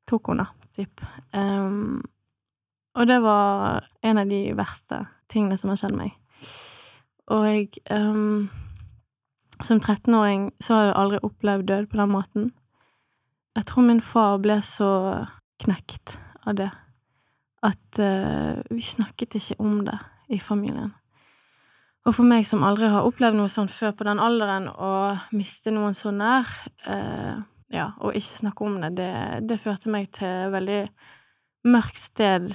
tok 0.07 0.31
henne, 0.31 0.47
typ. 0.77 1.03
Um, 1.35 2.05
og 2.95 3.09
det 3.11 3.19
var 3.25 3.89
en 4.07 4.21
av 4.21 4.31
de 4.31 4.45
verste 4.55 5.03
tingene 5.27 5.59
som 5.59 5.73
har 5.73 5.81
skjedd 5.81 5.97
meg. 5.99 6.15
Og 7.27 7.45
jeg 7.47 7.69
um, 7.91 8.49
Som 9.63 9.79
13-åring 9.79 10.49
så 10.61 10.75
hadde 10.75 10.87
jeg 10.89 10.99
aldri 10.99 11.19
opplevd 11.23 11.67
død 11.67 11.85
på 11.87 11.97
den 11.97 12.11
måten. 12.11 12.49
Jeg 13.55 13.65
tror 13.65 13.85
min 13.87 14.01
far 14.03 14.37
ble 14.43 14.57
så 14.61 14.89
knekt 15.63 16.17
av 16.43 16.57
det 16.59 16.71
at 17.65 17.99
uh, 18.03 18.59
vi 18.69 18.83
snakket 18.83 19.37
ikke 19.39 19.55
om 19.63 19.79
det 19.87 19.95
i 20.35 20.39
familien. 20.43 20.91
Og 22.05 22.13
for 22.13 22.27
meg 22.27 22.45
som 22.45 22.65
aldri 22.67 22.89
har 22.91 23.07
opplevd 23.07 23.39
noe 23.39 23.49
sånt 23.49 23.73
før 23.73 23.95
på 23.97 24.05
den 24.05 24.21
alderen, 24.21 24.67
å 24.69 25.15
miste 25.33 25.73
noen 25.73 25.95
så 25.97 26.11
nær, 26.13 26.51
uh, 26.85 27.39
ja, 27.73 27.87
og 27.97 28.13
ikke 28.13 28.41
snakke 28.43 28.67
om 28.67 28.77
det, 28.83 28.91
det, 28.99 29.11
det 29.49 29.61
førte 29.63 29.89
meg 29.93 30.11
til 30.13 30.27
et 30.27 30.53
veldig 30.53 30.81
mørkt 31.71 31.97
sted, 31.97 32.51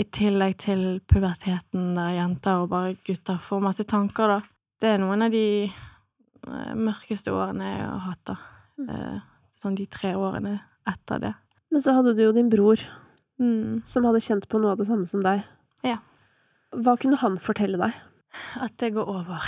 i 0.00 0.04
tillegg 0.04 0.56
til 0.62 1.00
puberteten, 1.08 1.94
der 1.98 2.14
jenter 2.16 2.62
og 2.62 2.70
bare 2.72 2.94
gutter 3.06 3.38
får 3.42 3.60
masse 3.64 3.84
tanker, 3.88 4.28
da. 4.28 4.40
Det 4.80 4.88
er 4.94 4.98
noen 5.02 5.22
av 5.26 5.30
de 5.32 5.42
eh, 5.66 6.74
mørkeste 6.76 7.32
årene 7.32 7.64
jeg 7.72 7.86
har 7.88 8.04
hatt, 8.10 8.22
da. 8.28 8.36
Mm. 8.78 8.90
Eh, 8.90 9.20
sånn 9.62 9.76
de 9.78 9.86
tre 9.88 10.14
årene 10.16 10.58
etter 10.88 11.20
det. 11.26 11.34
Men 11.72 11.82
så 11.82 11.94
hadde 11.96 12.14
du 12.16 12.22
jo 12.26 12.32
din 12.36 12.50
bror, 12.52 12.80
Mm. 13.38 13.84
som 13.84 14.04
hadde 14.08 14.22
kjent 14.24 14.46
på 14.48 14.56
noe 14.58 14.70
av 14.72 14.78
det 14.78 14.86
samme 14.88 15.04
som 15.06 15.20
deg. 15.20 15.42
Ja. 15.84 15.98
Hva 16.72 16.94
kunne 16.96 17.18
han 17.20 17.36
fortelle 17.36 17.76
deg? 17.76 17.92
At 18.64 18.78
det 18.80 18.94
går 18.94 19.04
over. 19.12 19.42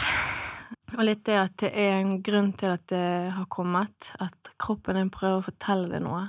Og 0.92 1.04
litt 1.04 1.22
det 1.24 1.36
at 1.40 1.54
det 1.62 1.70
er 1.72 1.94
en 2.02 2.18
grunn 2.22 2.52
til 2.52 2.68
at 2.74 2.84
det 2.92 3.32
har 3.32 3.46
kommet. 3.48 4.10
At 4.20 4.50
kroppen 4.60 4.96
din 5.00 5.08
prøver 5.08 5.40
å 5.40 5.46
fortelle 5.46 5.88
deg 5.88 6.02
noe. 6.04 6.26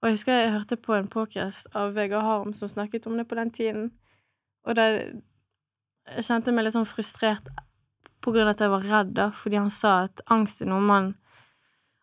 Og 0.00 0.08
jeg 0.08 0.16
husker 0.16 0.32
jeg 0.32 0.52
hørte 0.54 0.76
på 0.80 0.94
en 0.96 1.08
podcast 1.12 1.66
av 1.76 1.92
Vegard 1.92 2.24
Harm 2.24 2.54
som 2.56 2.70
snakket 2.72 3.04
om 3.06 3.18
det 3.20 3.26
på 3.28 3.36
den 3.36 3.50
tiden. 3.52 3.90
Og 4.64 4.76
da 4.78 4.86
jeg 4.88 6.24
kjente 6.24 6.54
meg 6.56 6.64
litt 6.64 6.76
sånn 6.76 6.88
frustrert 6.88 7.50
på 8.24 8.32
grunn 8.32 8.48
av 8.48 8.54
at 8.54 8.62
jeg 8.64 8.72
var 8.72 8.86
redd, 8.88 9.10
da, 9.16 9.26
fordi 9.36 9.58
han 9.60 9.68
sa 9.72 10.06
at 10.06 10.22
angst 10.32 10.64
er 10.64 10.70
noe 10.72 10.80
man 10.84 11.12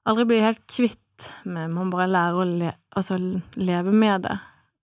aldri 0.07 0.27
blir 0.29 0.45
helt 0.45 0.61
kvitt, 0.69 1.01
med, 1.49 1.73
man 1.73 1.89
bare 1.89 2.05
lærer 2.09 2.37
å 2.37 2.45
le, 2.45 2.75
altså, 2.93 3.17
leve 3.57 3.93
med 3.93 4.27
det. 4.27 4.37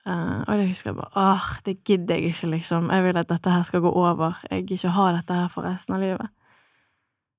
Uh, 0.05 0.43
og 0.43 0.59
det 0.59 0.67
husker 0.69 0.91
jeg 0.91 0.99
bare 0.99 1.17
Åh, 1.17 1.45
det 1.65 1.77
gidder 1.87 2.19
jeg 2.19 2.35
ikke, 2.35 2.51
liksom. 2.53 2.91
Jeg 2.93 3.07
vil 3.07 3.23
at 3.23 3.31
dette 3.31 3.55
her 3.55 3.63
skal 3.65 3.81
gå 3.81 3.95
over. 3.95 4.43
Jeg 4.51 4.67
vil 4.67 4.77
ikke 4.77 4.97
ha 4.99 5.07
dette 5.15 5.39
her 5.39 5.55
for 5.55 5.65
resten 5.65 5.95
av 5.97 6.03
livet. 6.03 6.35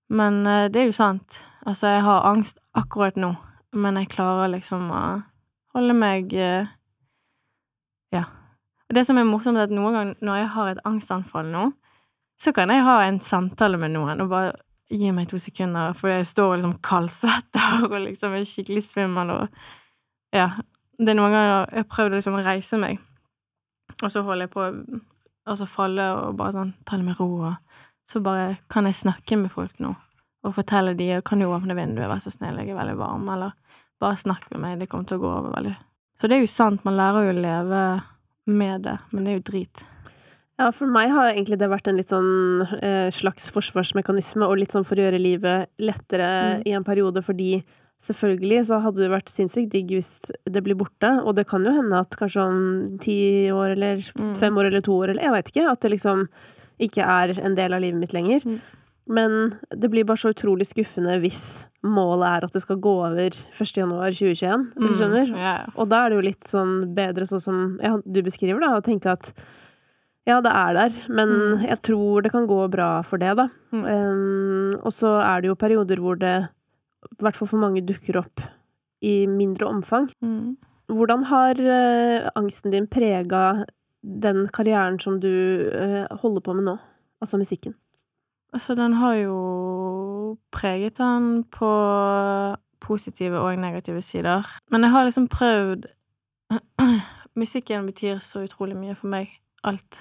Men 0.09 0.39
uh, 0.47 0.65
det 0.71 0.81
er 0.81 0.89
jo 0.89 0.95
sant. 0.95 1.37
Altså, 1.67 1.91
jeg 1.91 2.07
har 2.07 2.31
angst 2.31 2.63
akkurat 2.73 3.19
nå, 3.19 3.35
men 3.75 3.99
jeg 3.99 4.13
klarer 4.15 4.55
liksom 4.55 4.87
å 4.95 5.03
holde 5.75 5.95
meg 5.97 6.33
eh, 6.33 6.67
Ja. 8.15 8.25
Og 8.85 8.95
det 8.95 9.05
som 9.07 9.17
er 9.17 9.25
morsomt, 9.27 9.57
er 9.57 9.67
at 9.67 9.73
noen 9.73 9.95
ganger 9.95 10.21
når 10.25 10.37
jeg 10.39 10.51
har 10.53 10.69
et 10.71 10.83
angstanfall 10.85 11.49
nå, 11.51 11.65
så 12.41 12.51
kan 12.53 12.69
jeg 12.69 12.83
ha 12.85 12.99
en 13.05 13.19
samtale 13.23 13.79
med 13.81 13.95
noen 13.95 14.21
og 14.21 14.29
bare 14.29 14.53
gi 14.91 15.09
meg 15.15 15.27
to 15.31 15.39
sekunder, 15.41 15.95
for 15.97 16.11
jeg 16.11 16.27
står 16.29 16.51
og 16.51 16.59
liksom 16.59 16.75
kaldsvetter 16.85 17.87
og 17.89 17.97
liksom 18.03 18.35
er 18.37 18.45
skikkelig 18.47 18.85
svimmel 18.91 19.33
og 19.39 19.59
Ja. 20.35 20.49
Det 20.95 21.11
er 21.11 21.17
noen 21.17 21.33
ganger 21.33 21.49
jeg 21.73 21.81
har 21.81 21.87
prøvd 21.91 22.13
liksom 22.15 22.37
å 22.39 22.43
reise 22.45 22.77
meg, 22.79 23.01
og 23.97 24.11
så 24.13 24.21
holder 24.23 24.45
jeg 24.45 24.51
på 24.53 24.61
å 24.63 24.99
altså 25.43 25.65
falle 25.67 26.05
og 26.15 26.37
bare 26.39 26.55
sånn 26.55 26.71
ta 26.87 26.95
det 26.95 27.03
med 27.03 27.19
ro, 27.19 27.27
og 27.49 27.81
så 28.07 28.21
bare 28.23 28.53
kan 28.71 28.87
jeg 28.87 29.01
snakke 29.01 29.35
med 29.41 29.51
folk 29.51 29.75
nå 29.83 29.91
og 30.45 30.53
fortelle 30.53 30.93
de 30.95 31.09
kan 31.25 31.41
du 31.41 31.47
åpne 31.49 31.75
vinduet, 31.75 32.07
vær 32.07 32.21
så 32.21 32.31
snill, 32.31 32.59
jeg 32.61 32.71
er 32.71 32.77
veldig 32.77 32.97
varm, 32.99 33.27
eller 33.33 33.55
bare 34.01 34.17
snakk 34.17 34.45
med 34.51 34.61
meg, 34.61 34.79
det 34.79 34.89
kommer 34.89 35.07
til 35.07 35.17
å 35.17 35.21
gå 35.25 35.31
over 35.39 35.51
veldig 35.55 35.75
Så 36.19 36.27
det 36.29 36.37
er 36.37 36.41
jo 36.45 36.47
sant, 36.51 36.83
man 36.85 36.95
lærer 36.97 37.27
jo 37.27 37.33
å 37.35 37.41
leve 37.41 37.81
med 38.47 38.81
det, 38.83 38.97
men 39.11 39.23
det 39.25 39.31
er 39.33 39.37
jo 39.39 39.45
drit. 39.51 39.83
Ja, 40.59 40.69
for 40.71 40.87
meg 40.87 41.09
har 41.11 41.33
egentlig 41.33 41.57
det 41.59 41.67
vært 41.67 41.87
en 41.91 41.97
litt 41.99 42.07
sånn 42.13 42.61
eh, 42.81 43.09
slags 43.11 43.49
forsvarsmekanisme, 43.51 44.45
og 44.47 44.57
litt 44.61 44.71
sånn 44.71 44.85
for 44.87 44.95
å 44.95 45.03
gjøre 45.07 45.19
livet 45.19 45.67
lettere 45.79 46.29
Mm. 46.55 46.61
i 46.67 46.71
en 46.77 46.83
periode, 46.87 47.23
fordi 47.25 47.63
selvfølgelig 48.05 48.65
så 48.69 48.79
hadde 48.83 49.01
det 49.01 49.09
vært 49.11 49.31
sinnssykt 49.33 49.71
digg 49.73 49.87
hvis 49.91 50.11
det 50.45 50.63
blir 50.63 50.75
borte, 50.77 51.09
og 51.25 51.35
det 51.35 51.47
kan 51.49 51.63
jo 51.65 51.71
hende 51.75 51.99
at 51.99 52.15
kanskje 52.15 52.41
om 52.45 52.97
ti 52.99 53.49
år 53.51 53.71
eller 53.75 53.97
Mm. 54.15 54.35
fem 54.39 54.55
år 54.57 54.67
eller 54.67 54.81
to 54.81 54.93
år, 54.93 55.09
eller 55.09 55.23
jeg 55.23 55.31
veit 55.35 55.51
ikke, 55.51 55.71
at 55.71 55.79
det 55.81 55.91
liksom 55.91 56.27
ikke 56.79 57.03
er 57.03 57.39
en 57.43 57.55
del 57.55 57.73
av 57.73 57.81
livet 57.81 57.99
mitt 57.99 58.13
lenger. 58.13 58.41
Mm. 58.45 58.61
Men 59.07 59.55
det 59.69 59.89
blir 59.93 60.05
bare 60.07 60.17
så 60.17 60.31
utrolig 60.33 60.65
skuffende 60.65 61.19
hvis 61.21 61.63
målet 61.85 62.25
er 62.25 62.45
at 62.47 62.55
det 62.55 62.63
skal 62.63 62.79
gå 62.81 62.93
over 63.05 63.19
1. 63.29 63.75
januar 63.77 64.09
2021, 64.15 64.63
hvis 64.73 64.95
du 64.95 64.97
skjønner? 64.97 65.27
Mm, 65.29 65.37
ja. 65.37 65.57
Og 65.77 65.91
da 65.91 65.99
er 66.01 66.09
det 66.09 66.17
jo 66.17 66.23
litt 66.25 66.47
sånn 66.49 66.71
bedre 66.97 67.27
sånn 67.29 67.43
som 67.43 67.59
ja, 67.83 67.99
du 68.01 68.19
beskriver, 68.25 68.63
da, 68.63 68.71
å 68.79 68.85
tenke 68.85 69.13
at 69.13 69.29
ja, 70.25 70.39
det 70.41 70.49
er 70.49 70.73
der, 70.73 70.95
men 71.13 71.29
Mm. 71.29 71.67
jeg 71.69 71.81
tror 71.85 72.23
det 72.25 72.31
kan 72.33 72.47
gå 72.49 72.63
bra 72.73 73.03
for 73.05 73.21
det, 73.21 73.35
da. 73.37 73.45
Mm. 73.69 73.83
Um, 73.85 74.71
og 74.81 74.89
så 74.91 75.11
er 75.21 75.41
det 75.43 75.51
jo 75.51 75.55
perioder 75.61 76.01
hvor 76.01 76.17
det, 76.17 76.49
i 77.05 77.21
hvert 77.21 77.37
fall 77.37 77.51
for 77.51 77.61
mange, 77.61 77.85
dukker 77.85 78.17
opp 78.23 78.41
i 79.05 79.27
mindre 79.29 79.69
omfang. 79.69 80.09
Mm. 80.25 80.55
Hvordan 80.89 81.27
har 81.29 81.61
uh, 81.61 82.25
angsten 82.41 82.73
din 82.73 82.87
prega 82.89 83.65
den 84.01 84.47
karrieren 84.49 84.97
som 84.99 85.19
du 85.21 85.29
uh, 85.69 86.09
holder 86.23 86.41
på 86.41 86.57
med 86.57 86.71
nå, 86.71 86.79
altså 87.21 87.37
musikken? 87.37 87.77
Altså, 88.55 88.75
den 88.75 88.93
har 88.95 89.13
jo 89.19 90.37
preget 90.51 90.97
han 91.03 91.43
på 91.51 91.69
positive 92.79 93.39
og 93.39 93.57
negative 93.59 94.01
sider. 94.01 94.47
Men 94.71 94.81
jeg 94.81 94.91
har 94.91 95.03
liksom 95.03 95.27
prøvd 95.27 95.85
Musikken 97.41 97.85
betyr 97.85 98.21
så 98.23 98.45
utrolig 98.45 98.77
mye 98.79 98.95
for 98.95 99.11
meg. 99.11 99.33
Alt. 99.67 99.97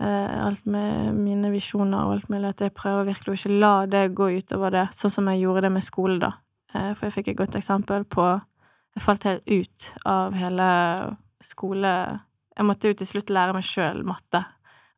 Eh, 0.00 0.46
alt 0.46 0.64
med 0.66 1.12
mine 1.12 1.50
visjoner 1.52 2.06
og 2.06 2.14
alt 2.14 2.30
mulig. 2.32 2.48
At 2.48 2.62
jeg 2.64 2.72
prøver 2.72 3.10
virkelig 3.10 3.34
å 3.34 3.36
ikke 3.36 3.58
la 3.60 3.74
det 3.86 4.06
gå 4.16 4.30
utover 4.38 4.72
det, 4.72 4.86
sånn 4.96 5.12
som 5.12 5.28
jeg 5.28 5.42
gjorde 5.42 5.66
det 5.66 5.72
med 5.74 5.84
skole, 5.84 6.16
da. 6.22 6.30
Eh, 6.72 6.94
for 6.94 7.10
jeg 7.10 7.16
fikk 7.18 7.28
et 7.34 7.40
godt 7.42 7.60
eksempel 7.60 8.08
på 8.08 8.30
Jeg 8.90 9.04
falt 9.04 9.24
helt 9.28 9.46
ut 9.46 9.92
av 10.08 10.34
hele 10.34 10.70
skole... 11.46 11.92
Jeg 12.56 12.66
måtte 12.66 12.90
jo 12.90 12.96
til 12.98 13.06
slutt 13.06 13.28
lære 13.30 13.52
meg 13.54 13.62
sjøl 13.64 14.00
matte, 14.04 14.40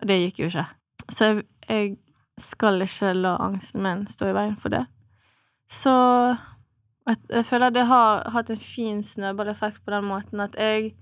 og 0.00 0.08
det 0.08 0.16
gikk 0.22 0.38
jo 0.40 0.46
ikke. 0.48 0.64
Så 1.12 1.26
jeg, 1.26 1.42
jeg 1.68 1.90
skal 2.40 2.82
ikke 2.84 3.12
la 3.16 3.36
angsten 3.42 3.82
min 3.84 4.06
stå 4.08 4.30
i 4.30 4.36
veien 4.36 4.56
for 4.60 4.72
det. 4.72 4.84
Så 5.70 5.92
jeg, 7.06 7.16
jeg 7.30 7.46
føler 7.48 7.74
det 7.74 7.86
har 7.88 8.28
hatt 8.32 8.50
en 8.52 8.62
fin 8.62 9.02
snøballeffekt 9.04 9.82
på 9.84 9.94
den 9.94 10.08
måten 10.08 10.40
at 10.44 10.56
jeg 10.58 10.92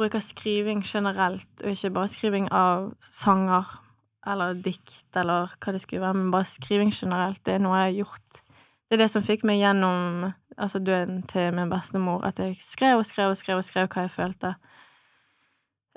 bruker 0.00 0.22
skriving 0.24 0.82
generelt, 0.86 1.50
og 1.64 1.70
ikke 1.70 1.92
bare 1.94 2.08
skriving 2.08 2.48
av 2.52 2.92
sanger 3.12 3.68
eller 4.26 4.54
dikt 4.54 5.16
eller 5.16 5.52
hva 5.60 5.72
det 5.74 5.82
skulle 5.82 6.04
være, 6.04 6.16
men 6.16 6.32
bare 6.32 6.48
skriving 6.48 6.92
generelt. 6.92 7.40
Det 7.44 7.56
er 7.56 7.64
noe 7.64 7.78
jeg 7.78 7.90
har 7.90 7.98
gjort. 8.04 8.40
Det 8.88 8.96
er 8.96 9.02
det 9.04 9.10
som 9.12 9.24
fikk 9.24 9.44
meg 9.46 9.60
gjennom 9.60 10.30
altså 10.60 10.80
døden 10.82 11.22
til 11.30 11.54
min 11.56 11.70
bestemor, 11.70 12.24
at 12.26 12.40
jeg 12.42 12.56
skrev 12.60 13.00
og 13.00 13.06
skrev 13.06 13.32
og 13.32 13.38
skrev 13.38 13.60
og 13.60 13.64
skrev 13.64 13.88
hva 13.88 14.06
jeg 14.06 14.12
følte. 14.16 14.54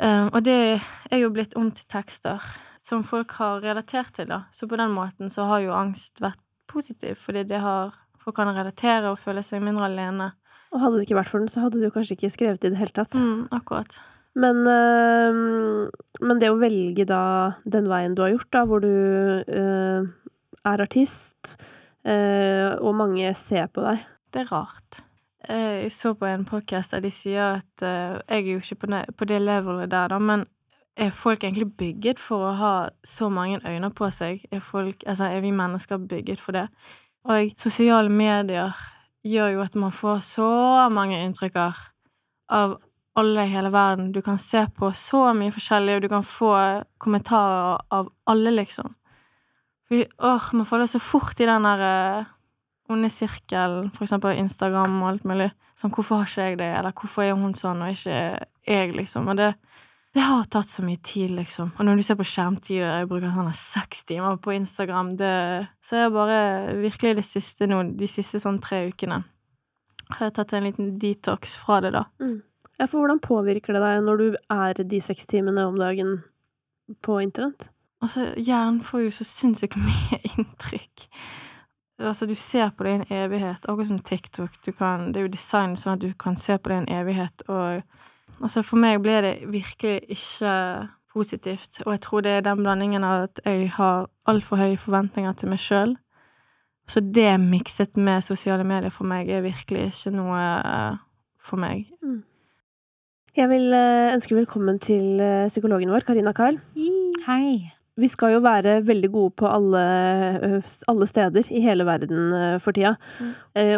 Um, 0.03 0.30
og 0.34 0.44
det 0.46 0.82
er 1.12 1.20
jo 1.22 1.32
blitt 1.34 1.56
om 1.60 1.72
til 1.72 1.86
tekster 1.89 2.42
som 2.83 3.03
folk 3.07 3.31
har 3.39 3.63
relatert 3.63 4.13
til, 4.17 4.27
da. 4.29 4.43
Så 4.51 4.67
på 4.67 4.79
den 4.79 4.91
måten 4.95 5.31
så 5.33 5.47
har 5.49 5.63
jo 5.63 5.75
angst 5.75 6.19
vært 6.23 6.41
positiv, 6.71 7.15
fordi 7.21 7.45
det 7.49 7.61
har 7.63 7.99
Folk 8.23 8.37
kan 8.39 8.53
relatere 8.55 9.09
og 9.11 9.19
føle 9.19 9.41
seg 9.43 9.59
mindre 9.59 9.89
alene. 9.89 10.29
Og 10.71 10.79
hadde 10.79 10.95
det 10.95 11.07
ikke 11.09 11.17
vært 11.17 11.31
for 11.33 11.43
den, 11.43 11.51
så 11.51 11.65
hadde 11.65 11.81
du 11.81 11.89
kanskje 11.91 12.15
ikke 12.15 12.31
skrevet 12.31 12.63
i 12.63 12.69
det 12.71 12.79
hele 12.79 12.95
tatt. 12.95 13.15
Mm, 13.19 13.49
akkurat. 13.51 13.97
Men, 14.39 14.61
øh, 14.65 15.89
men 16.23 16.39
det 16.41 16.49
å 16.49 16.57
velge 16.61 17.05
da 17.09 17.23
den 17.69 17.89
veien 17.91 18.15
du 18.15 18.23
har 18.23 18.31
gjort, 18.33 18.49
da, 18.55 18.63
hvor 18.69 18.81
du 18.81 18.89
øh, 18.89 20.07
er 20.63 20.85
artist, 20.87 21.57
øh, 22.07 22.79
og 22.79 22.95
mange 22.97 23.35
ser 23.37 23.67
på 23.69 23.83
deg 23.85 24.07
Det 24.33 24.45
er 24.45 24.53
rart. 24.55 25.03
Jeg 25.43 25.91
så 25.91 26.13
på 26.15 26.25
en 26.25 26.47
podcast 26.47 26.95
der 26.95 27.03
de 27.03 27.11
sier 27.11 27.59
at 27.59 27.83
jeg 27.83 28.23
er 28.39 28.47
jo 28.47 28.61
ikke 28.63 28.79
på 28.85 28.87
det, 28.93 29.01
på 29.19 29.27
det 29.27 29.41
levelet 29.43 29.91
der, 29.91 30.07
da, 30.15 30.17
men 30.17 30.47
er 30.97 31.09
folk 31.09 31.43
egentlig 31.43 31.71
bygget 31.77 32.19
for 32.21 32.47
å 32.47 32.55
ha 32.57 32.73
så 33.07 33.29
mange 33.33 33.62
øyne 33.65 33.89
på 33.95 34.09
seg? 34.13 34.43
Er, 34.51 34.62
folk, 34.62 35.03
altså, 35.07 35.29
er 35.29 35.41
vi 35.41 35.53
mennesker 35.55 35.97
bygget 35.97 36.41
for 36.41 36.57
det? 36.57 36.67
Og 37.23 37.53
sosiale 37.57 38.12
medier 38.12 38.75
gjør 39.23 39.53
jo 39.55 39.62
at 39.63 39.75
man 39.79 39.93
får 39.95 40.19
så 40.27 40.50
mange 40.91 41.21
inntrykker 41.23 41.79
av 42.53 42.77
alle 43.15 43.45
i 43.45 43.53
hele 43.53 43.71
verden. 43.73 44.12
Du 44.12 44.21
kan 44.21 44.38
se 44.41 44.65
på 44.77 44.91
så 44.97 45.29
mye 45.38 45.53
forskjellig, 45.53 45.97
og 45.97 46.03
du 46.03 46.09
kan 46.12 46.25
få 46.25 46.53
kommentarer 47.01 47.81
av 47.93 48.12
alle, 48.29 48.51
liksom. 48.51 48.93
For, 49.88 50.05
åh, 50.25 50.50
man 50.57 50.67
faller 50.67 50.89
så 50.89 51.01
fort 51.01 51.39
i 51.39 51.47
den 51.47 51.67
der 51.67 51.83
eh, 51.88 52.31
onde 52.91 53.09
sirkelen, 53.13 53.91
for 53.95 54.05
eksempel 54.05 54.38
Instagram 54.38 55.01
og 55.01 55.09
alt 55.12 55.27
mulig. 55.29 55.51
Sånn, 55.79 55.93
hvorfor 55.93 56.21
har 56.21 56.29
ikke 56.29 56.47
jeg 56.47 56.59
det, 56.59 56.71
eller 56.79 56.95
hvorfor 56.97 57.25
er 57.25 57.38
hun 57.38 57.55
sånn, 57.57 57.85
og 57.85 57.93
ikke 57.93 58.17
jeg, 58.67 58.95
liksom. 58.97 59.29
Og 59.31 59.39
det, 59.39 59.53
det 60.13 60.22
har 60.22 60.46
tatt 60.46 60.70
så 60.70 60.84
mye 60.86 61.00
tid, 61.01 61.32
liksom. 61.34 61.72
Og 61.77 61.86
når 61.88 61.98
du 61.98 62.03
ser 62.05 62.17
på 62.20 62.25
skjermtid, 62.27 62.84
og 62.84 62.89
jeg 62.89 63.10
bruker 63.10 63.32
sånn 63.34 63.53
seks 63.58 64.03
timer 64.10 64.38
på 64.38 64.53
Instagram, 64.53 65.15
det 65.17 65.34
Så 65.82 66.03
jeg 66.03 66.13
bare 66.13 66.75
virkelig 66.77 67.15
det 67.17 67.25
siste 67.25 67.67
nå, 67.67 67.82
de 67.98 68.10
siste 68.10 68.41
sånn 68.43 68.62
tre 68.62 68.86
ukene, 68.91 69.24
har 70.12 70.27
jeg 70.27 70.36
tatt 70.38 70.53
en 70.53 70.67
liten 70.67 70.91
detox 71.01 71.55
fra 71.58 71.79
det, 71.82 71.93
da. 71.96 72.05
Ja, 72.77 72.86
for 72.86 73.01
hvordan 73.01 73.22
påvirker 73.24 73.74
det 73.74 73.82
deg 73.82 74.03
når 74.05 74.22
du 74.22 74.38
er 74.53 74.84
de 74.84 75.00
seks 75.01 75.25
timene 75.29 75.65
om 75.70 75.79
dagen 75.82 76.20
på 77.01 77.17
internett? 77.24 77.70
Altså, 78.03 78.34
hjernen 78.36 78.82
får 78.84 79.08
jo 79.08 79.15
så 79.17 79.27
sinnssykt 79.27 79.79
mye 79.88 80.20
inntrykk. 80.34 81.08
Altså, 82.03 82.27
du 82.29 82.36
ser 82.36 82.70
på 82.75 82.86
det 82.86 82.91
i 82.91 83.00
en 83.00 83.10
evighet, 83.24 83.65
akkurat 83.65 83.89
som 83.89 84.00
TikTok. 84.00 84.62
Du 84.65 84.74
kan, 84.75 85.12
det 85.13 85.22
er 85.22 85.27
jo 85.27 85.36
designet 85.36 85.82
sånn 85.82 85.96
at 85.96 86.03
du 86.03 86.12
kan 86.20 86.38
se 86.38 86.58
på 86.58 86.70
det 86.70 86.79
i 86.79 86.84
en 86.84 86.93
evighet, 87.01 87.46
og 87.48 87.82
altså, 88.41 88.63
for 88.65 88.81
meg 88.81 89.01
ble 89.03 89.19
det 89.25 89.33
virkelig 89.51 90.01
ikke 90.15 90.53
positivt, 91.13 91.81
og 91.85 91.91
jeg 91.91 92.01
tror 92.01 92.21
det 92.25 92.31
er 92.31 92.45
den 92.45 92.63
blandingen 92.63 93.03
av 93.05 93.27
at 93.27 93.41
jeg 93.45 93.69
har 93.75 94.07
altfor 94.25 94.57
høye 94.57 94.77
forventninger 94.81 95.33
til 95.37 95.51
meg 95.53 95.61
sjøl. 95.61 95.95
Så 96.87 96.99
det 96.99 97.39
mikset 97.39 97.97
med 97.97 98.25
sosiale 98.25 98.63
medier 98.67 98.91
for 98.91 99.07
meg 99.07 99.29
er 99.29 99.45
virkelig 99.45 99.85
ikke 99.91 100.15
noe 100.17 100.39
eh, 100.41 100.97
for 101.39 101.61
meg. 101.61 101.85
Jeg 103.35 103.49
vil 103.49 103.73
øh, 103.73 104.13
ønske 104.13 104.35
velkommen 104.35 104.79
til 104.79 105.21
øh, 105.21 105.47
psykologen 105.47 105.89
vår, 105.89 106.03
Karina 106.07 106.31
Karl. 106.31 106.59
Hei. 107.27 107.71
Vi 108.00 108.09
skal 108.09 108.35
jo 108.35 108.39
være 108.43 108.79
veldig 108.88 109.09
gode 109.13 109.33
på 109.38 109.50
alle, 109.50 109.81
alle 110.89 111.07
steder 111.09 111.50
i 111.53 111.62
hele 111.62 111.85
verden 111.85 112.31
for 112.63 112.73
tida. 112.75 112.95
Mm. 113.19 113.33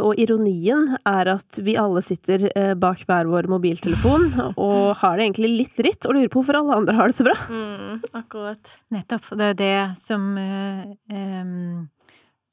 Og 0.07 0.21
ironien 0.23 0.85
er 1.01 1.31
at 1.33 1.59
vi 1.59 1.75
alle 1.79 2.03
sitter 2.05 2.47
bak 2.79 3.03
hver 3.09 3.27
vår 3.31 3.49
mobiltelefon 3.51 4.29
og 4.67 4.95
har 5.01 5.17
det 5.17 5.27
egentlig 5.27 5.51
litt 5.51 5.75
dritt, 5.81 6.07
og 6.07 6.15
lurer 6.15 6.31
på 6.31 6.39
hvorfor 6.39 6.61
alle 6.61 6.79
andre 6.79 6.95
har 6.95 7.11
det 7.11 7.17
så 7.17 7.27
bra. 7.27 7.35
Mm, 7.49 7.99
akkurat. 8.21 8.71
Nettopp. 8.95 9.27
Det 9.35 9.49
er 9.49 9.53
jo 9.53 9.59
det 9.65 9.75
som 10.05 10.31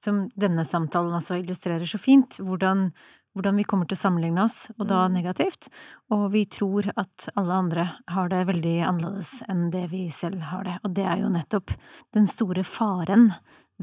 som 0.03 0.27
denne 0.39 0.65
samtalen 0.67 1.15
også 1.15 1.39
illustrerer 1.41 1.87
så 1.89 2.01
fint. 2.01 2.41
Hvordan 2.43 2.89
hvordan 3.33 3.59
vi 3.61 3.65
kommer 3.69 3.89
til 3.89 3.97
å 3.97 4.03
sammenligne 4.03 4.45
oss, 4.45 4.59
og 4.77 4.87
da 4.91 5.07
mm. 5.07 5.17
negativt. 5.17 5.69
Og 6.13 6.27
vi 6.35 6.45
tror 6.53 6.91
at 7.01 7.29
alle 7.39 7.59
andre 7.65 7.89
har 8.13 8.31
det 8.33 8.45
veldig 8.51 8.77
annerledes 8.89 9.35
enn 9.49 9.71
det 9.73 9.87
vi 9.93 10.05
selv 10.13 10.45
har 10.51 10.67
det. 10.69 10.79
Og 10.85 10.95
det 10.99 11.07
er 11.09 11.23
jo 11.23 11.33
nettopp 11.33 11.75
den 12.17 12.29
store 12.31 12.65
faren 12.69 13.31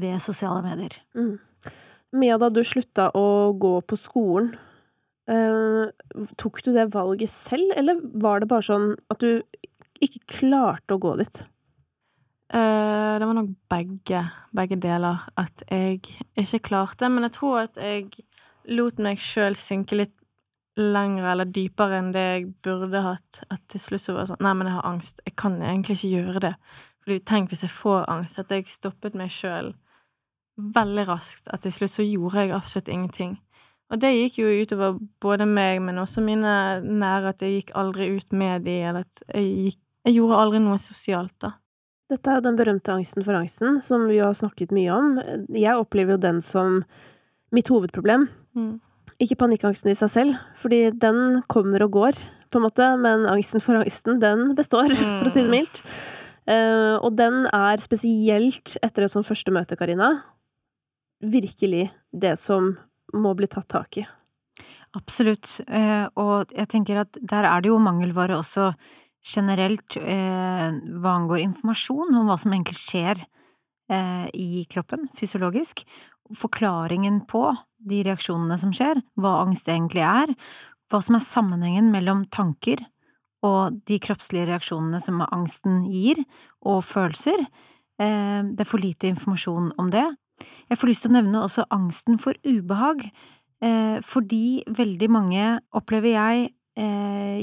ved 0.00 0.22
sosiale 0.22 0.62
medier. 0.64 0.96
Mm. 1.18 1.38
Mia, 2.20 2.38
da 2.42 2.50
du 2.50 2.62
slutta 2.66 3.10
å 3.14 3.52
gå 3.58 3.76
på 3.86 3.98
skolen, 3.98 4.54
eh, 5.30 5.90
tok 6.38 6.62
du 6.64 6.72
det 6.74 6.90
valget 6.94 7.30
selv, 7.30 7.74
eller 7.76 8.00
var 8.22 8.40
det 8.40 8.50
bare 8.50 8.66
sånn 8.66 8.92
at 9.10 9.22
du 9.22 9.42
ikke 10.02 10.24
klarte 10.40 10.96
å 10.96 11.02
gå 11.02 11.16
dit? 11.20 11.42
Eh, 12.50 13.12
det 13.18 13.26
var 13.26 13.36
nok 13.36 13.52
begge, 13.70 14.24
begge 14.56 14.78
deler. 14.82 15.22
At 15.38 15.62
jeg 15.70 16.00
ikke 16.34 16.64
klarte, 16.70 17.10
men 17.10 17.28
jeg 17.28 17.36
tror 17.38 17.60
at 17.66 17.78
jeg 17.78 18.10
lot 18.68 18.98
meg 19.02 19.20
sjøl 19.22 19.56
synke 19.58 19.96
litt 19.98 20.16
lengre 20.80 21.32
eller 21.32 21.48
dypere 21.50 21.98
enn 21.98 22.12
det 22.14 22.24
jeg 22.24 22.46
burde 22.64 23.02
hatt. 23.04 23.42
At 23.50 23.62
til 23.72 23.82
slutt 23.82 24.04
så 24.04 24.14
var 24.14 24.24
det 24.24 24.32
sånn 24.32 24.46
Nei, 24.46 24.54
men 24.56 24.70
jeg 24.70 24.76
har 24.78 24.88
angst. 24.92 25.22
Jeg 25.26 25.36
kan 25.40 25.60
egentlig 25.60 25.98
ikke 25.98 26.14
gjøre 26.16 26.44
det. 26.46 26.54
Fordi 27.04 27.20
tenk 27.28 27.52
hvis 27.52 27.64
jeg 27.66 27.74
får 27.74 28.08
angst. 28.12 28.40
At 28.42 28.54
jeg 28.54 28.68
stoppet 28.70 29.18
meg 29.18 29.32
sjøl 29.34 29.72
veldig 30.60 31.06
raskt. 31.08 31.48
At 31.48 31.64
til 31.64 31.74
slutt 31.74 31.94
så 31.96 32.06
gjorde 32.06 32.44
jeg 32.44 32.56
absolutt 32.56 32.90
ingenting. 32.92 33.38
Og 33.90 33.98
det 33.98 34.12
gikk 34.14 34.38
jo 34.38 34.50
utover 34.62 34.98
både 35.22 35.46
meg, 35.50 35.80
men 35.82 35.98
også 35.98 36.22
mine 36.22 36.52
nære, 36.84 37.32
at 37.32 37.40
jeg 37.42 37.56
gikk 37.56 37.72
aldri 37.78 38.12
ut 38.14 38.36
med 38.38 38.62
de, 38.68 38.76
eller 38.86 39.06
at 39.08 39.22
jeg 39.34 39.54
gikk 39.70 39.80
Jeg 40.00 40.14
gjorde 40.16 40.36
aldri 40.40 40.58
noe 40.64 40.78
sosialt, 40.80 41.34
da. 41.44 41.50
Dette 42.08 42.30
er 42.30 42.38
jo 42.38 42.44
den 42.46 42.56
berømte 42.56 42.94
angsten 42.94 43.24
for 43.26 43.36
angsten, 43.36 43.82
som 43.84 44.06
vi 44.08 44.16
har 44.16 44.32
snakket 44.32 44.72
mye 44.72 44.94
om. 44.94 45.10
Jeg 45.52 45.76
opplever 45.76 46.16
jo 46.16 46.22
den 46.22 46.38
som 46.40 46.78
mitt 47.54 47.70
hovedproblem. 47.70 48.28
Mm. 48.56 48.78
Ikke 49.20 49.36
panikkangsten 49.40 49.92
i 49.92 49.98
seg 49.98 50.12
selv, 50.12 50.38
fordi 50.60 50.86
den 50.96 51.42
kommer 51.50 51.84
og 51.84 51.92
går, 51.98 52.20
på 52.50 52.58
en 52.58 52.66
måte, 52.66 52.86
men 53.02 53.26
angsten 53.30 53.62
for 53.62 53.78
angsten, 53.78 54.20
den 54.22 54.54
består, 54.58 54.92
for 55.18 55.28
å 55.28 55.32
si 55.32 55.42
det 55.42 55.50
mm. 55.50 55.54
mildt. 55.54 55.82
Uh, 56.50 56.96
og 57.04 57.14
den 57.18 57.44
er 57.52 57.82
spesielt 57.82 58.74
etter 58.82 59.04
et 59.04 59.12
sånt 59.12 59.28
første 59.28 59.52
møte, 59.54 59.76
Karina, 59.78 60.14
virkelig 61.20 61.90
det 62.16 62.36
som 62.40 62.72
må 63.14 63.34
bli 63.38 63.50
tatt 63.50 63.68
tak 63.70 64.00
i. 64.00 64.06
Absolutt, 64.96 65.60
uh, 65.68 66.08
og 66.18 66.50
jeg 66.56 66.70
tenker 66.72 67.04
at 67.04 67.20
der 67.20 67.46
er 67.46 67.62
det 67.62 67.70
jo 67.70 67.82
mangelvare 67.82 68.40
også 68.40 68.72
generelt 69.20 69.98
uh, 70.00 70.70
hva 70.72 71.18
angår 71.18 71.44
informasjon 71.44 72.16
om 72.16 72.30
hva 72.30 72.40
som 72.40 72.56
egentlig 72.56 72.80
skjer 72.80 73.26
i 73.90 74.60
kroppen, 74.70 75.08
fysiologisk 75.18 75.80
forklaringen 76.36 77.24
på 77.30 77.48
de 77.90 78.02
reaksjonene 78.06 78.58
som 78.60 78.72
skjer, 78.76 79.00
hva 79.20 79.40
angst 79.44 79.68
egentlig 79.70 80.04
er, 80.04 80.32
hva 80.90 81.00
som 81.04 81.16
er 81.16 81.26
sammenhengen 81.26 81.90
mellom 81.92 82.26
tanker 82.34 82.82
og 83.46 83.80
de 83.88 83.96
kroppslige 84.02 84.48
reaksjonene 84.50 85.00
som 85.00 85.22
angsten 85.24 85.84
gir, 85.88 86.20
og 86.60 86.82
følelser. 86.84 87.46
Eh, 88.00 88.40
det 88.52 88.64
er 88.64 88.68
for 88.68 88.82
lite 88.82 89.08
informasjon 89.08 89.72
om 89.80 89.90
det. 89.92 90.04
Jeg 90.68 90.80
får 90.80 90.90
lyst 90.90 91.04
til 91.06 91.12
å 91.12 91.16
nevne 91.18 91.44
også 91.44 91.66
angsten 91.72 92.20
for 92.20 92.36
ubehag, 92.44 93.06
eh, 93.62 93.98
fordi 94.04 94.62
veldig 94.68 95.10
mange, 95.10 95.60
opplever 95.72 96.12
jeg, 96.12 96.50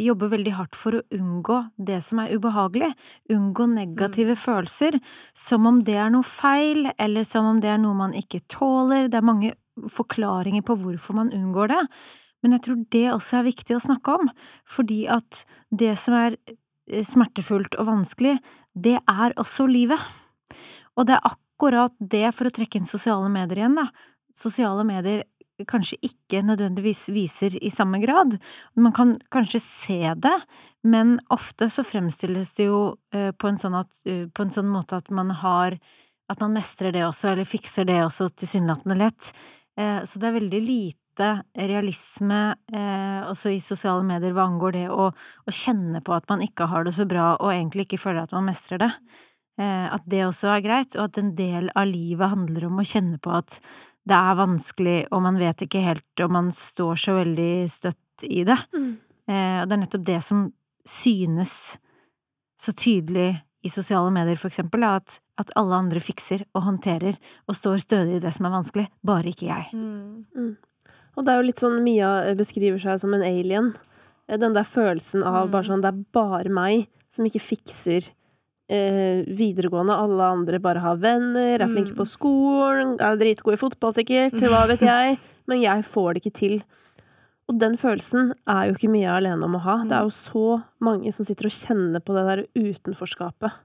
jobber 0.02 0.32
veldig 0.32 0.54
hardt 0.58 0.78
for 0.78 0.98
å 0.98 1.04
unngå 1.14 1.58
det 1.90 2.00
som 2.06 2.22
er 2.24 2.34
ubehagelig. 2.36 2.92
Unngå 3.34 3.68
negative 3.72 4.36
mm. 4.38 4.42
følelser. 4.42 5.00
Som 5.38 5.68
om 5.70 5.82
det 5.88 5.98
er 6.00 6.14
noe 6.14 6.26
feil, 6.28 6.90
eller 6.98 7.28
som 7.28 7.50
om 7.50 7.62
det 7.64 7.72
er 7.74 7.82
noe 7.82 7.98
man 7.98 8.16
ikke 8.18 8.44
tåler. 8.52 9.10
Det 9.12 9.20
er 9.20 9.28
mange 9.28 9.54
forklaringer 9.94 10.66
på 10.66 10.78
hvorfor 10.82 11.18
man 11.20 11.34
unngår 11.36 11.74
det. 11.74 11.82
Men 12.44 12.56
jeg 12.56 12.66
tror 12.66 12.82
det 12.94 13.06
også 13.12 13.40
er 13.40 13.48
viktig 13.50 13.78
å 13.78 13.84
snakke 13.84 14.18
om, 14.22 14.30
fordi 14.70 15.02
at 15.12 15.44
det 15.74 15.96
som 16.00 16.16
er 16.18 16.38
eh, 16.38 17.04
smertefullt 17.06 17.78
og 17.82 17.90
vanskelig, 17.90 18.38
det 18.78 19.00
er 19.02 19.36
også 19.42 19.66
livet. 19.70 20.02
Og 20.98 21.10
det 21.10 21.18
er 21.18 21.32
akkurat 21.32 21.96
det, 22.00 22.28
for 22.38 22.50
å 22.50 22.54
trekke 22.54 22.80
inn 22.80 22.90
sosiale 22.90 23.30
medier 23.34 23.64
igjen, 23.64 23.80
da. 23.80 23.90
Sosiale 24.38 24.86
medier 24.86 25.26
kanskje 25.66 25.98
ikke 26.06 26.44
nødvendigvis 26.46 27.08
viser 27.14 27.56
i 27.64 27.72
samme 27.74 28.00
grad. 28.04 28.38
Man 28.76 28.94
kan 28.94 29.16
kanskje 29.34 29.62
se 29.64 30.14
det, 30.14 30.36
men 30.86 31.18
ofte 31.34 31.70
så 31.74 31.86
fremstilles 31.86 32.54
det 32.58 32.68
jo 32.70 32.82
eh, 33.14 33.32
på 33.34 33.50
en 33.50 33.58
sånn, 33.60 33.78
at, 33.80 34.02
eh, 34.06 34.28
på 34.30 34.46
en 34.46 34.54
sånn 34.54 34.70
måte 34.72 35.00
at 35.00 35.10
man 35.12 35.34
har 35.44 35.80
At 36.28 36.42
man 36.44 36.52
mestrer 36.52 36.92
det 36.92 37.06
også, 37.08 37.30
eller 37.30 37.48
fikser 37.48 37.86
det 37.88 38.02
også 38.04 38.26
tilsynelatende 38.36 38.98
lett. 39.00 39.30
Eh, 39.80 40.02
så 40.04 40.20
det 40.20 40.28
er 40.28 40.34
veldig 40.36 40.60
lite 40.60 41.30
realisme 41.56 42.40
også 43.32 43.54
i 43.56 43.62
sosiale 43.64 44.04
medier 44.04 44.36
hva 44.36 44.44
angår 44.44 44.76
det 44.76 44.84
å, 44.92 45.06
å 45.08 45.54
kjenne 45.56 46.02
på 46.04 46.14
at 46.14 46.28
man 46.28 46.44
ikke 46.44 46.68
har 46.68 46.84
det 46.84 46.92
så 46.98 47.08
bra, 47.08 47.38
og 47.40 47.54
egentlig 47.54 47.88
ikke 47.88 48.02
føler 48.04 48.28
at 48.28 48.36
man 48.36 48.46
mestrer 48.52 48.84
det. 48.84 48.92
At 49.58 50.04
det 50.06 50.26
også 50.28 50.52
er 50.52 50.62
greit, 50.68 51.00
og 51.00 51.08
at 51.08 51.18
en 51.18 51.32
del 51.40 51.72
av 51.74 51.88
livet 51.90 52.30
handler 52.36 52.68
om 52.68 52.84
å 52.84 52.86
kjenne 52.86 53.18
på 53.24 53.32
at 53.40 53.58
det 54.08 54.16
er 54.16 54.38
vanskelig, 54.40 55.00
og 55.12 55.24
man 55.26 55.40
vet 55.40 55.66
ikke 55.66 55.84
helt, 55.84 56.24
og 56.24 56.32
man 56.32 56.52
står 56.56 57.02
så 57.02 57.18
veldig 57.20 57.52
støtt 57.72 58.26
i 58.28 58.44
det. 58.48 58.58
Mm. 58.76 58.94
Eh, 59.28 59.58
og 59.62 59.68
det 59.68 59.76
er 59.76 59.82
nettopp 59.84 60.06
det 60.08 60.22
som 60.26 60.48
synes 60.88 61.54
så 62.58 62.74
tydelig 62.74 63.36
i 63.66 63.72
sosiale 63.74 64.12
medier, 64.14 64.40
for 64.40 64.50
eksempel, 64.50 64.86
at, 64.88 65.20
at 65.42 65.52
alle 65.60 65.76
andre 65.76 66.02
fikser 66.02 66.46
og 66.56 66.64
håndterer 66.70 67.18
og 67.50 67.58
står 67.58 67.82
stødig 67.84 68.18
i 68.18 68.24
det 68.24 68.32
som 68.38 68.48
er 68.48 68.56
vanskelig, 68.56 68.88
bare 69.06 69.34
ikke 69.34 69.50
jeg. 69.50 69.70
Mm. 69.76 70.24
Mm. 70.38 70.54
Og 71.18 71.26
det 71.26 71.34
er 71.34 71.40
jo 71.40 71.48
litt 71.50 71.64
sånn 71.64 71.80
Mia 71.84 72.12
beskriver 72.38 72.80
seg 72.82 73.02
som 73.02 73.16
en 73.18 73.26
alien. 73.26 73.74
Den 74.28 74.56
der 74.56 74.68
følelsen 74.68 75.26
av 75.26 75.50
bare 75.50 75.66
mm. 75.66 75.70
sånn, 75.72 75.84
det 75.84 75.92
er 75.92 76.06
bare 76.16 76.54
meg 76.54 76.88
som 77.14 77.28
ikke 77.28 77.44
fikser 77.44 78.12
eh, 78.70 79.24
videregående, 79.38 79.96
alle 79.96 80.32
andre 80.38 80.60
bare 80.64 80.84
har 80.84 81.00
venner, 81.02 81.60
er 81.60 81.70
flinke 81.72 81.96
på 81.96 82.06
mm. 82.08 82.12
skolen, 82.12 82.96
er 83.00 83.20
dritgode 83.20 83.58
i 83.58 83.62
fotball 83.62 83.96
sikkert, 83.96 84.40
hva 84.44 84.66
vet 84.70 84.84
jeg, 84.92 85.18
men 85.48 85.64
jeg 85.64 85.86
får 85.88 86.14
det 86.14 86.24
ikke 86.24 86.40
til. 86.40 86.58
Og 87.48 87.60
den 87.62 87.78
følelsen 87.80 88.34
er 88.50 88.68
jo 88.68 88.76
ikke 88.76 88.92
mye 88.92 89.14
alene 89.14 89.48
om 89.48 89.56
å 89.56 89.64
ha. 89.64 89.78
Det 89.88 89.96
er 89.96 90.08
jo 90.08 90.16
så 90.16 90.48
mange 90.84 91.14
som 91.16 91.28
sitter 91.28 91.48
og 91.48 91.56
kjenner 91.56 92.04
på 92.04 92.16
det 92.18 92.26
der 92.28 92.44
utenforskapet. 92.58 93.64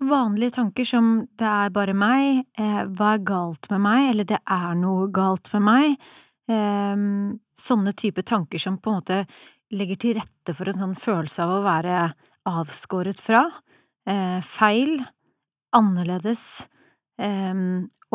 Vanlige 0.00 0.54
tanker 0.56 0.86
som 0.88 1.28
'det 1.36 1.44
er 1.46 1.70
bare 1.70 1.92
meg', 1.92 2.46
eh, 2.56 2.84
'hva 2.86 3.14
er 3.14 3.18
galt 3.18 3.70
med 3.70 3.80
meg', 3.80 4.10
eller 4.10 4.24
'det 4.24 4.38
er 4.46 4.74
noe 4.74 5.10
galt 5.12 5.52
med 5.52 5.62
meg', 5.62 5.96
eh, 6.48 6.96
sånne 7.58 7.92
type 7.92 8.22
tanker 8.22 8.58
som 8.58 8.78
på 8.78 8.90
en 8.90 9.02
måte 9.02 9.26
legger 9.72 9.98
til 9.98 10.14
rette 10.14 10.54
for 10.54 10.68
en 10.68 10.78
sånn 10.78 10.96
følelse 10.96 11.42
av 11.42 11.50
å 11.50 11.64
være 11.64 12.14
avskåret 12.46 13.20
fra 13.20 13.50
feil, 14.46 15.02
annerledes, 15.76 16.68
eh, 17.20 17.54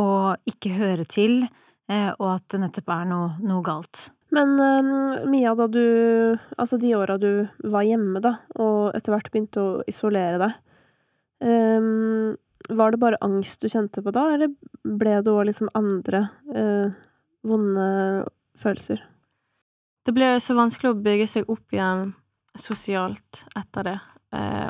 og 0.02 0.50
ikke 0.50 0.74
høre 0.76 1.06
til, 1.10 1.43
eh, 1.89 2.12
og 2.17 2.30
at 2.36 2.48
det 2.52 2.62
nettopp 2.63 2.93
er 2.95 3.10
noe, 3.10 3.32
noe 3.45 3.63
galt. 3.65 4.10
Men 4.36 4.56
um, 4.60 5.30
Mia, 5.32 5.54
da 5.56 5.67
du 5.71 5.86
Altså 6.58 6.80
de 6.82 6.95
åra 6.98 7.15
du 7.21 7.45
var 7.63 7.86
hjemme, 7.88 8.19
da, 8.24 8.38
og 8.60 8.95
etter 8.98 9.13
hvert 9.13 9.30
begynte 9.32 9.62
å 9.62 9.84
isolere 9.88 10.39
deg, 10.41 10.58
um, 11.45 12.34
var 12.76 12.91
det 12.91 13.00
bare 13.00 13.21
angst 13.24 13.62
du 13.62 13.69
kjente 13.69 14.02
på 14.02 14.12
da, 14.15 14.26
eller 14.34 14.52
ble 14.84 15.19
det 15.21 15.32
òg 15.32 15.45
liksom 15.52 15.69
andre 15.78 16.26
uh, 16.50 16.89
vonde 17.45 17.86
følelser? 18.60 19.04
Det 20.06 20.13
ble 20.13 20.36
så 20.41 20.58
vanskelig 20.58 20.91
å 20.91 21.00
bygge 21.06 21.30
seg 21.30 21.50
opp 21.50 21.74
igjen 21.74 22.12
sosialt 22.62 23.43
etter 23.58 23.88
det 23.88 23.95
eh, 24.00 24.14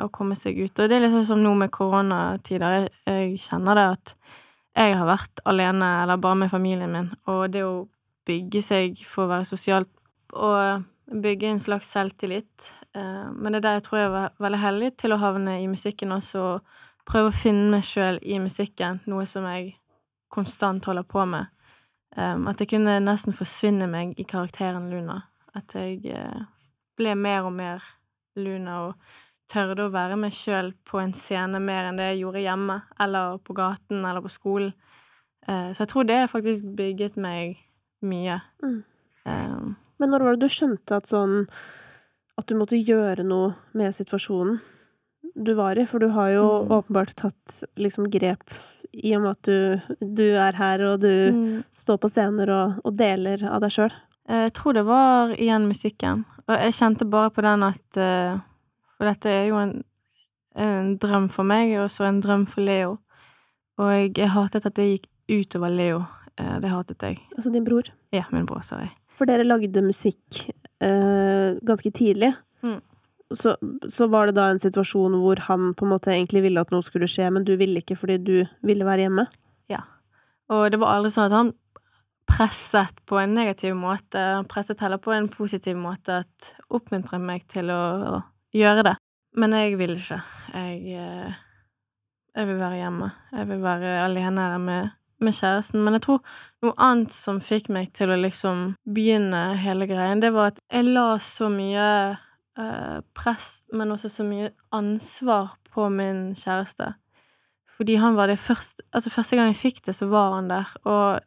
å 0.04 0.08
komme 0.14 0.36
seg 0.38 0.58
ut. 0.58 0.74
Og 0.78 0.88
det 0.88 0.96
er 0.96 1.04
liksom 1.06 1.26
som 1.28 1.42
nå 1.42 1.52
med 1.58 1.72
koronatider. 1.74 2.80
Jeg, 2.80 2.90
jeg, 3.08 3.38
kjenner 3.46 3.78
det 3.78 3.86
at 3.94 4.14
jeg 4.76 4.96
har 4.98 5.08
vært 5.08 5.40
alene, 5.48 5.90
eller 6.02 6.20
bare 6.20 6.40
med 6.42 6.52
familien 6.52 6.92
min, 6.92 7.08
og 7.32 7.46
det 7.54 7.64
å 7.64 7.86
bygge 8.28 8.62
seg 8.64 9.00
for 9.08 9.24
å 9.24 9.30
være 9.30 9.48
sosialt 9.48 9.90
og 10.36 10.84
bygge 11.22 11.52
en 11.52 11.62
slags 11.62 11.88
selvtillit 11.94 12.66
eh, 12.98 13.28
Men 13.30 13.54
det 13.54 13.60
er 13.60 13.64
der 13.64 13.76
jeg 13.76 13.84
tror 13.86 14.00
jeg 14.00 14.10
var 14.10 14.32
veldig 14.42 14.58
heldig 14.58 14.88
til 14.98 15.14
å 15.14 15.20
havne 15.22 15.54
i 15.62 15.68
musikken 15.70 16.12
også, 16.16 16.42
og 16.42 17.06
prøve 17.08 17.30
å 17.30 17.36
finne 17.36 17.70
meg 17.76 17.86
sjøl 17.86 18.18
i 18.22 18.40
musikken, 18.42 19.00
noe 19.06 19.24
som 19.30 19.46
jeg 19.48 19.76
konstant 20.34 20.84
holder 20.90 21.06
på 21.06 21.22
med. 21.30 21.52
Um, 22.16 22.48
at 22.50 22.60
jeg 22.60 22.72
kunne 22.72 22.96
nesten 23.04 23.36
forsvinne 23.36 23.86
meg 23.88 24.16
i 24.18 24.24
karakteren 24.28 24.88
Luna. 24.90 25.20
At 25.56 25.76
jeg 25.76 26.02
ble 26.98 27.14
mer 27.14 27.46
og 27.46 27.54
mer 27.54 27.84
Luna 28.36 28.80
og 28.88 28.94
tørde 29.52 29.86
å 29.86 29.92
være 29.94 30.16
meg 30.18 30.34
sjøl 30.34 30.72
på 30.88 30.98
en 31.02 31.14
scene 31.16 31.60
mer 31.62 31.88
enn 31.88 31.98
det 32.00 32.10
jeg 32.12 32.22
gjorde 32.24 32.42
hjemme, 32.44 32.76
eller 33.00 33.38
på 33.46 33.56
gaten, 33.56 34.04
eller 34.04 34.24
på 34.24 34.32
skolen. 34.32 34.72
Eh, 35.46 35.70
så 35.72 35.84
jeg 35.84 35.90
tror 35.92 36.06
det 36.08 36.20
faktisk 36.32 36.64
bygget 36.76 37.16
meg 37.16 37.58
mye. 38.02 38.40
Mm. 38.62 38.78
Um, 39.26 39.76
Men 39.98 40.10
når 40.10 40.22
var 40.22 40.36
det 40.36 40.46
du 40.46 40.52
skjønte 40.54 41.00
at 41.00 41.08
sånn 41.10 41.48
At 42.38 42.46
du 42.46 42.54
måtte 42.54 42.76
gjøre 42.78 43.24
noe 43.26 43.54
med 43.74 43.94
situasjonen 43.96 44.60
du 45.34 45.54
var 45.58 45.78
i? 45.78 45.86
For 45.86 45.98
du 45.98 46.08
har 46.14 46.30
jo 46.30 46.44
Mm. 46.62 46.70
åpenbart 46.70 47.14
tatt 47.16 47.64
liksom 47.76 48.10
grep 48.10 48.44
i 48.92 49.14
og 49.16 49.22
med 49.22 49.30
at 49.30 49.42
du, 49.42 49.80
du 50.00 50.36
er 50.36 50.52
her, 50.52 50.80
og 50.80 51.00
du 51.00 51.32
mm. 51.32 51.64
står 51.76 51.98
på 51.98 52.08
scener 52.08 52.50
og, 52.50 52.78
og 52.84 52.96
deler 52.96 53.42
av 53.44 53.60
deg 53.60 53.70
sjøl. 53.74 53.92
Jeg 54.28 54.52
tror 54.54 54.72
det 54.72 54.84
var 54.86 55.34
igjen 55.36 55.68
musikken. 55.68 56.24
Og 56.48 56.54
jeg 56.54 56.76
kjente 56.78 57.04
bare 57.10 57.30
på 57.30 57.42
den 57.44 57.62
at 57.66 57.96
eh, 58.00 58.38
For 58.96 59.08
dette 59.08 59.32
er 59.32 59.48
jo 59.50 59.58
en, 59.60 59.74
en 60.56 60.94
drøm 61.02 61.28
for 61.32 61.48
meg, 61.48 61.74
og 61.82 61.90
så 61.92 62.08
en 62.08 62.22
drøm 62.24 62.46
for 62.50 62.64
Leo. 62.64 62.96
Og 63.76 63.92
jeg, 63.92 64.30
hatet 64.32 64.68
at 64.68 64.76
det 64.78 64.88
gikk 64.88 65.10
utover 65.28 65.72
Leo. 65.72 66.04
Eh, 66.40 66.56
det 66.62 66.72
hatet 66.72 67.02
jeg. 67.04 67.20
Altså 67.36 67.52
din 67.52 67.64
bror. 67.66 67.90
Ja, 68.14 68.24
min 68.32 68.46
bror, 68.48 68.64
sorry. 68.64 68.88
For 69.16 69.28
dere 69.28 69.46
lagde 69.46 69.84
musikk 69.84 70.46
eh, 70.84 71.56
ganske 71.66 71.92
tidlig. 71.92 72.32
Mm. 72.64 72.80
Så, 73.36 73.56
så 73.90 74.06
var 74.06 74.28
det 74.28 74.36
da 74.36 74.48
en 74.52 74.62
situasjon 74.62 75.16
hvor 75.18 75.40
han 75.48 75.72
på 75.76 75.84
en 75.84 75.92
måte 75.96 76.12
egentlig 76.14 76.44
ville 76.44 76.62
at 76.62 76.72
noe 76.72 76.84
skulle 76.86 77.08
skje, 77.10 77.28
men 77.34 77.44
du 77.44 77.56
ville 77.58 77.82
ikke 77.82 77.98
fordi 77.98 78.20
du 78.22 78.36
ville 78.66 78.86
være 78.86 79.06
hjemme? 79.08 79.26
Ja. 79.72 79.82
Og 80.52 80.68
det 80.72 80.80
var 80.80 80.94
aldri 80.94 81.12
sånn 81.14 81.28
at 81.28 81.36
han 81.36 81.52
presset 82.26 83.02
på 83.06 83.18
en 83.20 83.34
negativ 83.38 83.74
måte. 83.78 84.18
Han 84.18 84.48
presset 84.50 84.80
heller 84.82 85.00
på 85.02 85.12
en 85.14 85.28
positiv 85.32 85.78
måte, 85.78 86.22
at 86.24 86.52
oppmuntret 86.74 87.22
meg 87.22 87.46
til 87.50 87.70
å 87.74 88.22
gjøre 88.56 88.84
det. 88.90 88.94
Men 89.36 89.52
jeg 89.52 89.76
vil 89.80 89.96
ikke. 89.98 90.20
Jeg, 90.54 90.78
eh, 90.96 91.40
jeg 92.36 92.48
vil 92.48 92.60
være 92.60 92.80
hjemme. 92.80 93.10
Jeg 93.32 93.48
vil 93.50 93.64
være 93.64 93.96
alene 94.04 94.46
her 94.46 94.58
med, 94.58 94.94
med 95.20 95.36
kjæresten. 95.36 95.82
Men 95.84 95.98
jeg 95.98 96.06
tror 96.06 96.22
noe 96.64 96.76
annet 96.80 97.12
som 97.16 97.42
fikk 97.44 97.68
meg 97.72 97.92
til 97.96 98.12
å 98.12 98.20
liksom 98.20 98.70
begynne 98.96 99.42
hele 99.60 99.88
greien, 99.90 100.24
det 100.24 100.32
var 100.36 100.54
at 100.54 100.62
jeg 100.72 100.88
la 100.88 101.08
så 101.22 101.50
mye 101.52 101.88
eh, 102.56 102.98
press, 103.16 103.50
men 103.72 103.92
også 103.92 104.12
så 104.18 104.26
mye 104.26 104.52
ansvar 104.76 105.56
på 105.72 105.90
min 105.92 106.30
kjæreste. 106.36 106.94
Fordi 107.76 107.98
han 108.00 108.16
var 108.16 108.30
det 108.32 108.40
først 108.40 108.80
Altså, 108.92 109.10
første 109.12 109.36
gang 109.36 109.50
jeg 109.52 109.60
fikk 109.60 109.82
det, 109.86 109.94
så 109.98 110.08
var 110.08 110.38
han 110.38 110.48
der. 110.48 110.70
Og 110.88 111.20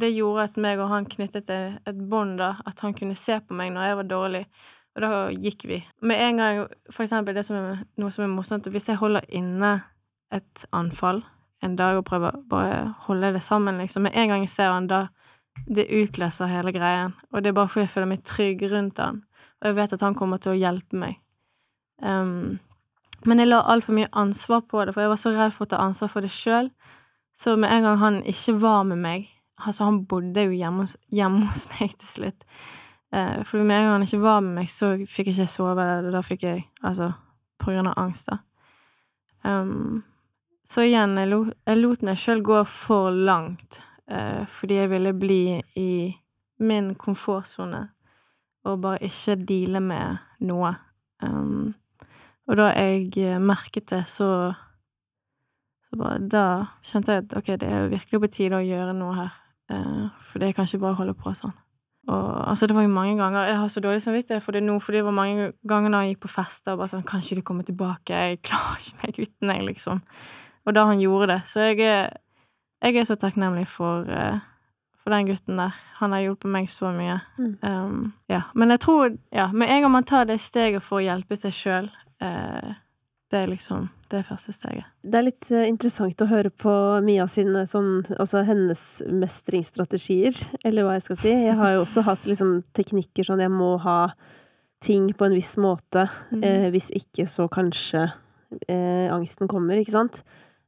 det 0.00 0.10
gjorde 0.16 0.48
at 0.50 0.56
meg 0.60 0.80
og 0.82 0.90
han 0.90 1.06
knyttet 1.08 1.50
et, 1.50 1.78
et 1.86 2.00
bånd, 2.10 2.40
da. 2.40 2.56
At 2.66 2.82
han 2.82 2.94
kunne 2.94 3.14
se 3.14 3.38
på 3.38 3.54
meg 3.54 3.70
når 3.72 3.86
jeg 3.86 3.98
var 4.00 4.08
dårlig. 4.10 4.42
Og 4.96 5.04
da 5.04 5.10
gikk 5.30 5.66
vi. 5.68 5.82
Med 6.00 6.20
en 6.24 6.40
gang, 6.40 6.62
for 6.88 7.04
eksempel, 7.04 7.36
det 7.36 7.44
som 7.44 7.58
er, 7.58 7.82
noe 8.00 8.12
som 8.14 8.24
er 8.24 8.32
morsomt, 8.32 8.68
hvis 8.72 8.88
jeg 8.88 9.00
holder 9.00 9.26
inne 9.28 9.78
et 10.32 10.64
anfall 10.74 11.20
en 11.64 11.76
dag 11.76 11.98
og 11.98 12.06
prøver 12.08 12.36
bare 12.48 12.94
holde 13.06 13.32
det 13.36 13.42
sammen, 13.44 13.78
liksom 13.80 14.02
Med 14.02 14.16
en 14.16 14.28
gang 14.28 14.44
jeg 14.44 14.50
ser 14.52 14.72
han, 14.72 14.86
da 14.86 15.06
Det 15.68 15.86
utløser 15.88 16.46
hele 16.46 16.72
greien. 16.72 17.14
Og 17.32 17.42
det 17.42 17.48
er 17.48 17.56
bare 17.56 17.68
fordi 17.68 17.86
jeg 17.86 17.90
føler 17.90 18.06
meg 18.06 18.24
trygg 18.24 18.62
rundt 18.72 18.98
han. 18.98 19.22
Og 19.60 19.68
jeg 19.68 19.76
vet 19.76 19.92
at 19.92 20.02
han 20.04 20.14
kommer 20.14 20.36
til 20.36 20.52
å 20.52 20.58
hjelpe 20.58 20.96
meg. 21.00 21.16
Um, 22.02 22.58
men 23.24 23.40
jeg 23.40 23.48
la 23.48 23.62
altfor 23.64 23.96
mye 23.96 24.10
ansvar 24.12 24.66
på 24.68 24.84
det, 24.84 24.92
for 24.92 25.00
jeg 25.00 25.12
var 25.14 25.20
så 25.22 25.32
redd 25.32 25.54
for 25.56 25.64
å 25.64 25.70
ta 25.72 25.80
ansvar 25.80 26.12
for 26.12 26.20
det 26.20 26.30
sjøl. 26.30 26.68
Så 27.40 27.56
med 27.56 27.72
en 27.72 27.88
gang 27.88 27.98
han 27.98 28.20
ikke 28.24 28.58
var 28.60 28.84
med 28.84 29.00
meg 29.00 29.32
Altså, 29.56 29.84
han 29.84 30.02
bodde 30.04 30.42
jo 30.44 30.52
hjemme 30.52 30.84
hos, 30.84 30.98
hjemme 31.08 31.46
hos 31.48 31.62
meg 31.70 31.94
til 31.96 32.08
slutt. 32.10 32.42
Eh, 33.14 33.44
for 33.44 33.62
med 33.62 33.76
en 33.76 33.84
gang 33.84 33.94
han 33.94 34.06
ikke 34.06 34.22
var 34.22 34.42
med 34.44 34.60
meg, 34.60 34.70
så 34.70 34.94
fikk 35.06 35.30
jeg 35.30 35.36
ikke 35.36 35.52
sove. 35.52 35.86
Da 36.12 36.22
fikk 36.26 36.42
jeg 36.46 36.66
Altså, 36.82 37.12
på 37.58 37.72
grunn 37.72 37.90
av 37.90 37.98
angst, 38.00 38.30
da. 38.30 38.38
Um, 39.46 40.02
så 40.66 40.82
igjen, 40.82 41.14
jeg, 41.20 41.30
lo, 41.30 41.44
jeg 41.66 41.78
lot 41.78 42.02
meg 42.02 42.18
sjøl 42.18 42.42
gå 42.42 42.62
for 42.66 43.14
langt, 43.14 43.78
eh, 44.10 44.42
fordi 44.50 44.80
jeg 44.80 44.90
ville 44.90 45.12
bli 45.14 45.42
i 45.78 45.90
min 46.58 46.94
komfortsone 46.98 47.84
og 48.66 48.80
bare 48.82 49.06
ikke 49.06 49.36
deale 49.46 49.80
med 49.80 50.16
noe. 50.48 50.72
Um, 51.22 51.74
og 52.46 52.58
da 52.58 52.72
jeg 52.74 53.12
eh, 53.22 53.38
merket 53.42 53.90
det, 53.90 54.06
så 54.10 54.54
så 55.86 55.96
bare 56.00 56.18
Da 56.18 56.46
kjente 56.82 57.14
jeg 57.14 57.24
at 57.24 57.36
ok, 57.38 57.46
det 57.60 57.68
er 57.68 57.84
jo 57.84 57.92
virkelig 57.92 58.20
på 58.20 58.32
tide 58.34 58.58
å 58.58 58.64
gjøre 58.64 58.94
noe 58.96 59.14
her. 59.14 59.36
Eh, 59.70 60.06
for 60.20 60.42
det 60.42 60.54
kan 60.56 60.66
ikke 60.66 60.82
bare 60.82 60.98
holde 60.98 61.14
på 61.14 61.34
sånn. 61.38 61.54
Og 62.06 62.50
altså, 62.50 62.66
det 62.66 62.76
var 62.76 62.84
jo 62.86 62.88
mange 62.88 63.16
ganger 63.18 63.48
Jeg 63.48 63.58
har 63.58 63.68
så 63.68 63.80
dårlig 63.82 64.02
samvittighet 64.02 64.42
for 64.42 64.54
det 64.54 64.62
nå, 64.62 64.78
for 64.78 64.94
det 64.94 65.04
var 65.04 65.14
mange 65.14 65.52
ganger 65.68 65.90
da 65.90 66.02
jeg 66.04 66.14
gikk 66.14 66.20
på 66.26 66.34
fester 66.36 66.74
og 66.74 66.82
bare 66.82 66.92
sånn 66.92 67.06
Kan 67.06 67.22
ikke 67.22 67.40
du 67.40 67.46
komme 67.46 67.66
tilbake? 67.66 68.14
Jeg 68.14 68.42
klarer 68.46 68.82
ikke 68.82 69.00
meg 69.02 69.18
uten 69.24 69.50
deg, 69.50 69.64
liksom. 69.72 70.02
Og 70.66 70.74
da 70.74 70.84
han 70.86 71.02
gjorde 71.02 71.30
det. 71.32 71.40
Så 71.50 71.62
jeg 71.62 71.80
er, 71.86 72.14
jeg 72.82 73.00
er 73.00 73.08
så 73.08 73.16
takknemlig 73.18 73.66
for, 73.70 74.06
eh, 74.10 74.38
for 75.02 75.14
den 75.14 75.28
gutten 75.28 75.60
der. 75.62 75.76
Han 76.00 76.14
har 76.14 76.24
hjulpet 76.24 76.50
meg 76.50 76.70
så 76.70 76.90
mye. 76.94 77.20
Mm. 77.38 77.52
Um, 77.62 78.00
ja. 78.30 78.42
Men 78.54 78.74
jeg 78.74 78.82
tror, 78.82 79.14
ja, 79.32 79.46
med 79.52 79.70
en 79.70 79.86
gang 79.86 79.94
man 79.94 80.08
tar 80.10 80.26
det 80.26 80.40
steget 80.42 80.82
for 80.82 80.98
å 80.98 81.06
hjelpe 81.06 81.38
seg 81.38 81.54
sjøl, 81.54 81.90
eh, 82.18 82.74
det 83.30 83.42
er 83.44 83.54
liksom 83.54 83.86
det 84.12 84.22
første 84.28 84.54
steget. 84.54 84.86
Det 85.02 85.18
er 85.18 85.26
litt 85.26 85.50
eh, 85.50 85.66
interessant 85.68 86.22
å 86.22 86.28
høre 86.30 86.50
på 86.50 86.72
Mia 87.04 87.26
sine 87.30 87.64
sånn 87.70 88.04
Altså 88.16 88.42
hennes 88.46 88.82
mestringsstrategier, 89.10 90.38
eller 90.66 90.86
hva 90.86 90.96
jeg 90.96 91.06
skal 91.08 91.20
si. 91.22 91.34
Jeg 91.46 91.58
har 91.58 91.74
jo 91.74 91.84
også 91.84 92.04
hatt 92.06 92.26
liksom 92.28 92.58
teknikker 92.76 93.26
sånn 93.26 93.42
jeg 93.44 93.52
må 93.52 93.74
ha 93.84 94.00
ting 94.84 95.10
på 95.16 95.26
en 95.26 95.36
viss 95.36 95.54
måte. 95.60 96.06
Mm. 96.30 96.42
Eh, 96.44 96.66
hvis 96.74 96.90
ikke, 96.94 97.26
så 97.30 97.48
kanskje 97.52 98.06
eh, 98.68 99.06
angsten 99.12 99.50
kommer, 99.50 99.80
ikke 99.80 99.96
sant? 99.96 100.22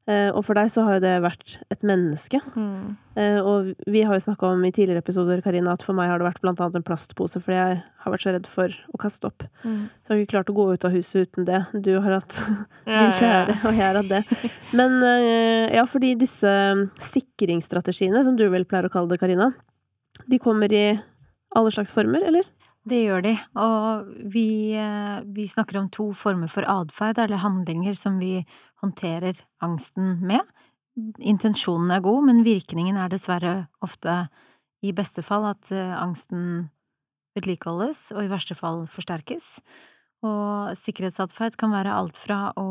Eh, 0.08 0.30
og 0.32 0.40
for 0.46 0.56
deg 0.56 0.70
så 0.72 0.86
har 0.86 0.96
jo 0.96 1.02
det 1.04 1.16
vært 1.20 1.58
et 1.68 1.82
menneske. 1.86 2.38
Mm. 2.56 2.96
Eh, 3.20 3.38
og 3.44 3.74
vi 3.90 4.00
har 4.08 4.16
jo 4.16 4.24
snakka 4.24 4.54
om 4.54 4.62
i 4.64 4.70
tidligere 4.72 5.02
episoder, 5.04 5.42
Karina, 5.44 5.74
at 5.76 5.84
for 5.84 5.96
meg 5.98 6.08
har 6.08 6.22
det 6.22 6.28
vært 6.30 6.40
blant 6.44 6.62
annet 6.64 6.78
en 6.80 6.86
plastpose, 6.86 7.42
fordi 7.44 7.58
jeg 7.58 7.82
har 7.84 8.14
vært 8.14 8.24
så 8.24 8.32
redd 8.32 8.48
for 8.48 8.72
å 8.94 9.00
kaste 9.02 9.28
opp. 9.28 9.44
Mm. 9.66 9.82
Så 9.92 10.08
jeg 10.08 10.14
har 10.14 10.22
ikke 10.22 10.32
klart 10.32 10.52
å 10.52 10.56
gå 10.56 10.66
ut 10.72 10.88
av 10.88 10.96
huset 10.96 11.28
uten 11.28 11.48
det. 11.48 11.60
Du 11.84 11.92
har 11.98 12.16
hatt 12.16 12.38
din 12.88 13.14
kjære, 13.20 13.58
og 13.60 13.76
jeg 13.76 13.84
har 13.84 14.00
hatt 14.00 14.12
det. 14.14 14.50
Men 14.80 14.96
eh, 15.10 15.76
ja, 15.76 15.84
fordi 15.90 16.14
disse 16.24 16.54
sikringsstrategiene, 17.10 18.24
som 18.24 18.40
du 18.40 18.46
vel 18.48 18.64
pleier 18.68 18.88
å 18.88 18.94
kalle 18.94 19.12
det, 19.12 19.20
Karina, 19.20 19.52
de 20.24 20.40
kommer 20.40 20.72
i 20.72 20.86
alle 21.56 21.74
slags 21.74 21.92
former, 21.92 22.24
eller? 22.32 22.48
Det 22.88 22.98
gjør 23.02 23.24
de, 23.24 23.34
og 23.58 24.08
vi, 24.32 24.72
eh, 24.78 25.20
vi 25.34 25.44
snakker 25.50 25.80
om 25.80 25.88
to 25.92 26.12
former 26.16 26.48
for 26.48 26.64
atferd, 26.68 27.18
eller 27.18 27.42
handlinger, 27.42 27.96
som 27.98 28.18
vi 28.20 28.46
håndterer 28.82 29.40
angsten 29.64 30.20
med. 30.24 30.46
Intensjonen 31.18 31.90
er 31.94 32.04
god, 32.04 32.24
men 32.30 32.44
virkningen 32.46 32.96
er 32.96 33.10
dessverre 33.12 33.68
ofte, 33.84 34.28
i 34.82 34.92
beste 34.94 35.24
fall, 35.26 35.44
at 35.50 35.72
eh, 35.74 35.94
angsten 35.98 36.70
vedlikeholdes, 37.36 38.12
og 38.14 38.24
i 38.24 38.30
verste 38.30 38.56
fall 38.58 38.86
forsterkes. 38.90 39.58
Og 40.26 40.76
sikkerhetsatferd 40.78 41.58
kan 41.58 41.74
være 41.74 41.94
alt 41.94 42.18
fra 42.18 42.52
å, 42.58 42.68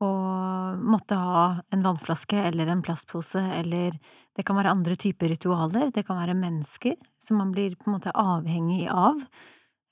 å 0.00 0.10
måtte 0.80 1.16
ha 1.18 1.62
en 1.72 1.82
vannflaske 1.84 2.38
eller 2.48 2.70
en 2.72 2.82
plastpose, 2.82 3.40
eller 3.60 3.98
det 4.36 4.44
kan 4.48 4.56
være 4.56 4.72
andre 4.72 4.96
typer 4.96 5.28
ritualer, 5.34 5.90
det 5.92 6.06
kan 6.08 6.20
være 6.20 6.36
mennesker 6.38 6.96
som 7.20 7.40
man 7.42 7.50
blir 7.52 7.76
på 7.76 7.88
en 7.90 7.96
måte 7.98 8.14
avhengig 8.16 8.86
av. 8.88 9.20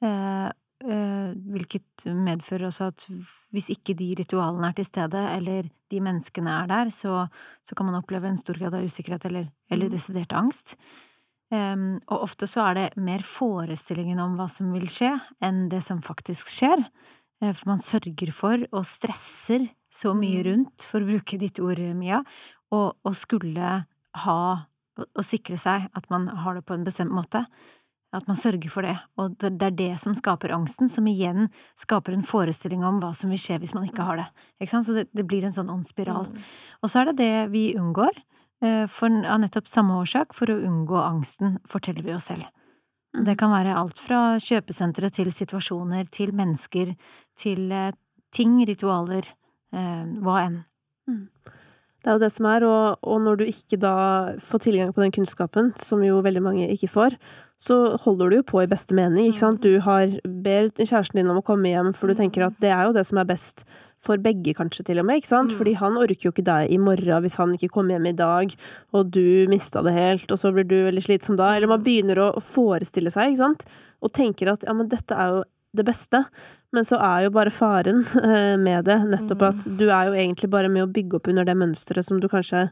Eh, 0.03 0.47
eh, 0.88 1.33
hvilket 1.53 2.07
medfører 2.14 2.68
også 2.71 2.88
at 2.92 3.09
hvis 3.53 3.68
ikke 3.75 3.97
de 3.99 4.12
ritualene 4.21 4.71
er 4.71 4.79
til 4.79 4.88
stede, 4.88 5.25
eller 5.35 5.68
de 5.90 6.01
menneskene 6.05 6.55
er 6.62 6.71
der, 6.71 6.90
så, 6.94 7.27
så 7.66 7.77
kan 7.77 7.88
man 7.88 7.99
oppleve 8.01 8.29
en 8.29 8.40
stor 8.40 8.59
grad 8.61 8.75
av 8.79 8.85
usikkerhet 8.88 9.29
eller, 9.29 9.51
eller 9.71 9.88
Mm. 9.88 9.94
desidert 9.97 10.33
angst. 10.37 10.77
Um, 11.51 11.97
og 12.12 12.27
ofte 12.27 12.44
så 12.44 12.61
er 12.68 12.75
det 12.77 12.88
mer 13.01 13.23
forestillingen 13.25 14.18
om 14.21 14.35
hva 14.37 14.51
som 14.53 14.68
vil 14.75 14.85
skje, 14.92 15.14
enn 15.40 15.71
det 15.73 15.81
som 15.87 16.03
faktisk 16.05 16.51
skjer. 16.53 16.83
Eh, 17.40 17.53
For 17.57 17.71
man 17.71 17.81
sørger 17.81 18.33
for 18.37 18.66
og 18.73 18.85
stresser 18.85 19.64
så 19.90 20.14
mye 20.14 20.42
Mm. 20.42 20.46
rundt, 20.48 20.83
for 20.83 21.01
å 21.01 21.09
bruke 21.09 21.38
ditt 21.38 21.59
ord, 21.61 21.79
Mia, 21.96 22.22
og, 22.70 22.96
og 23.05 23.14
skulle 23.16 23.87
ha 24.14 24.66
og, 24.98 25.24
sikre 25.24 25.59
seg 25.59 25.88
at 25.94 26.09
man 26.11 26.27
har 26.29 26.55
det 26.55 26.64
på 26.66 26.74
en 26.74 26.85
bestemt 26.85 27.14
måte. 27.14 27.44
At 28.12 28.27
man 28.27 28.37
sørger 28.40 28.70
for 28.72 28.83
det. 28.83 28.96
Og 29.20 29.37
det, 29.37 29.62
er 29.62 29.74
det 29.77 30.01
som 30.01 30.14
skaper 30.16 30.55
angsten, 30.57 30.88
som 30.88 31.07
igjen 31.07 31.51
skaper 31.77 32.14
en 32.16 32.24
forestilling 32.24 32.83
om 32.83 33.03
hva 33.03 33.12
som 33.14 33.31
vil 33.31 33.38
skje 33.38 33.59
hvis 33.61 33.74
man 33.77 33.85
ikke 33.85 34.07
har 34.09 34.16
det. 34.16 34.27
Ikke 34.59 34.70
sant? 34.72 34.88
Så 34.88 34.96
det, 34.96 35.09
det 35.12 35.27
blir 35.29 35.44
en 35.44 35.53
sånn 35.53 35.68
ond 35.70 35.87
spiral. 35.87 36.27
Mm. 36.33 36.46
Og 36.83 36.90
så 36.90 37.03
er 37.03 37.11
det 37.11 37.18
det 37.20 37.51
vi 37.53 37.64
unngår, 37.77 38.16
eh, 38.64 38.87
for, 38.88 39.12
av 39.12 39.42
nettopp 39.44 39.68
samme 39.68 40.01
årsak, 40.01 40.33
for 40.37 40.48
å 40.48 40.57
unngå 40.57 40.96
angsten, 41.03 41.59
forteller 41.68 42.07
vi 42.07 42.16
oss 42.16 42.31
selv. 42.33 42.48
Det 43.12 43.37
kan 43.40 43.53
være 43.53 43.77
alt 43.77 44.01
fra 44.01 44.38
kjøpesentre 44.40 45.12
til 45.12 45.31
situasjoner, 45.33 46.09
til 46.12 46.33
mennesker, 46.37 46.96
til 47.37 47.72
eh, 47.72 47.92
ting, 48.33 48.57
ritualer, 48.68 49.29
hva 49.72 50.40
enn. 50.46 50.62
Det 51.09 51.18
Det 51.98 52.12
er 52.12 52.14
jo 52.14 52.22
det 52.22 52.31
som 52.33 52.46
er, 52.46 52.64
og, 52.64 52.98
og 53.02 53.18
når 53.20 53.37
du 53.37 53.44
ikke 53.44 53.76
da 53.83 53.94
får 54.40 54.62
tilgang 54.64 54.94
på 54.94 55.02
den 55.02 55.12
kunnskapen, 55.12 55.72
som 55.76 56.00
jo 56.07 56.22
veldig 56.24 56.40
mange 56.44 56.68
ikke 56.70 56.88
får, 56.88 57.16
så 57.61 57.98
holder 57.98 58.31
du 58.31 58.37
jo 58.38 58.46
på 58.46 58.62
i 58.62 58.70
beste 58.70 58.94
mening, 58.94 59.26
ikke 59.26 59.42
sant. 59.42 59.66
Du 59.66 59.81
har 59.83 60.14
ber 60.22 60.70
kjæresten 60.78 61.18
din 61.18 61.28
om 61.28 61.40
å 61.40 61.44
komme 61.44 61.72
hjem, 61.72 61.90
for 61.98 62.09
du 62.09 62.14
tenker 62.14 62.46
at 62.46 62.57
det 62.62 62.70
er 62.70 62.87
jo 62.87 62.94
det 62.94 63.04
som 63.09 63.18
er 63.18 63.26
best 63.28 63.66
for 64.07 64.20
begge, 64.22 64.54
kanskje, 64.54 64.85
til 64.87 65.02
og 65.02 65.09
med, 65.09 65.18
ikke 65.18 65.33
sant. 65.33 65.50
Mm. 65.50 65.59
Fordi 65.59 65.74
han 65.81 65.98
orker 65.98 66.28
jo 66.28 66.33
ikke 66.33 66.46
deg 66.46 66.70
i 66.70 66.78
morgen 66.78 67.24
hvis 67.24 67.38
han 67.40 67.57
ikke 67.57 67.72
kommer 67.74 67.96
hjem 67.96 68.07
i 68.12 68.16
dag, 68.22 68.54
og 68.94 69.11
du 69.18 69.50
mista 69.50 69.83
det 69.83 69.96
helt, 69.98 70.31
og 70.31 70.38
så 70.38 70.54
blir 70.54 70.68
du 70.70 70.76
veldig 70.87 71.02
slitsom 71.02 71.38
da. 71.40 71.50
Eller 71.57 71.70
man 71.70 71.83
begynner 71.83 72.22
å 72.22 72.31
forestille 72.38 73.11
seg, 73.11 73.35
ikke 73.35 73.42
sant, 73.42 73.66
og 73.98 74.14
tenker 74.14 74.54
at 74.54 74.62
ja, 74.68 74.76
men 74.78 74.88
dette 74.92 75.18
er 75.18 75.35
jo 75.35 75.42
det 75.76 75.85
beste. 75.90 76.22
Men 76.76 76.85
så 76.85 76.98
er 77.00 77.24
jo 77.24 77.33
bare 77.33 77.52
faren 77.54 78.02
eh, 78.20 78.57
med 78.61 78.85
det 78.88 78.98
nettopp 79.09 79.46
at 79.46 79.64
du 79.78 79.87
er 79.88 80.11
jo 80.11 80.18
egentlig 80.18 80.50
bare 80.52 80.68
med 80.72 80.85
å 80.85 80.92
bygge 80.92 81.16
opp 81.16 81.31
under 81.33 81.48
det 81.48 81.57
mønsteret 81.57 82.04
som 82.04 82.20
du 82.20 82.28
kanskje 82.28 82.68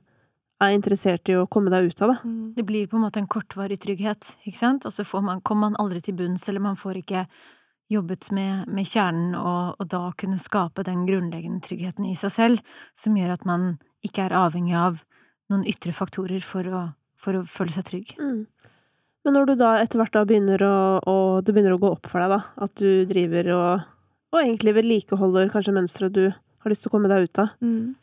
er 0.63 0.73
interessert 0.73 1.29
i 1.29 1.37
å 1.37 1.47
komme 1.53 1.73
deg 1.73 1.91
ut 1.91 2.01
av, 2.05 2.15
da. 2.15 2.17
Mm. 2.25 2.53
Det 2.57 2.65
blir 2.69 2.87
på 2.89 2.97
en 2.97 3.05
måte 3.05 3.21
en 3.21 3.29
kortvarig 3.29 3.77
trygghet, 3.83 4.37
ikke 4.49 4.61
sant, 4.61 4.87
og 4.89 4.95
så 4.95 5.05
får 5.05 5.25
man, 5.25 5.43
kommer 5.45 5.69
man 5.69 5.81
aldri 5.83 6.01
til 6.05 6.17
bunns, 6.17 6.47
eller 6.49 6.65
man 6.65 6.79
får 6.81 7.03
ikke 7.03 7.27
jobbet 7.93 8.31
med, 8.35 8.65
med 8.73 8.89
kjernen, 8.89 9.35
og, 9.39 9.77
og 9.81 9.91
da 9.93 10.03
kunne 10.19 10.41
skape 10.43 10.85
den 10.87 11.05
grunnleggende 11.07 11.63
tryggheten 11.65 12.09
i 12.09 12.17
seg 12.19 12.33
selv, 12.35 12.79
som 12.99 13.17
gjør 13.19 13.37
at 13.37 13.45
man 13.49 13.77
ikke 14.07 14.27
er 14.27 14.37
avhengig 14.39 14.77
av 14.81 15.03
noen 15.53 15.67
ytre 15.69 15.93
faktorer 15.95 16.43
for 16.45 16.67
å, 16.67 16.83
for 17.21 17.39
å 17.39 17.45
føle 17.47 17.75
seg 17.77 17.87
trygg. 17.91 18.17
Mm. 18.19 18.41
Men 19.27 19.35
når 19.35 19.49
du 19.49 19.55
da 19.59 19.73
etter 19.83 19.99
hvert 19.99 20.15
da 20.15 20.23
begynner 20.23 20.63
å, 20.63 20.75
og 21.03 21.43
det 21.43 21.51
begynner 21.51 21.75
å 21.75 21.81
gå 21.83 21.89
opp 21.97 22.07
for 22.07 22.23
deg, 22.23 22.31
da, 22.31 22.63
at 22.63 22.75
du 22.79 23.03
driver 23.11 23.49
og, 23.57 23.87
og 24.31 24.39
egentlig 24.39 24.77
vedlikeholder 24.77 25.51
kanskje 25.51 25.75
mønsteret 25.75 26.15
du 26.15 26.29
har 26.31 26.71
lyst 26.71 26.85
til 26.87 26.93
å 26.93 26.95
komme 26.95 27.11
deg 27.11 27.27
ut 27.27 27.43
av 27.43 27.57
Mm. 27.59 27.97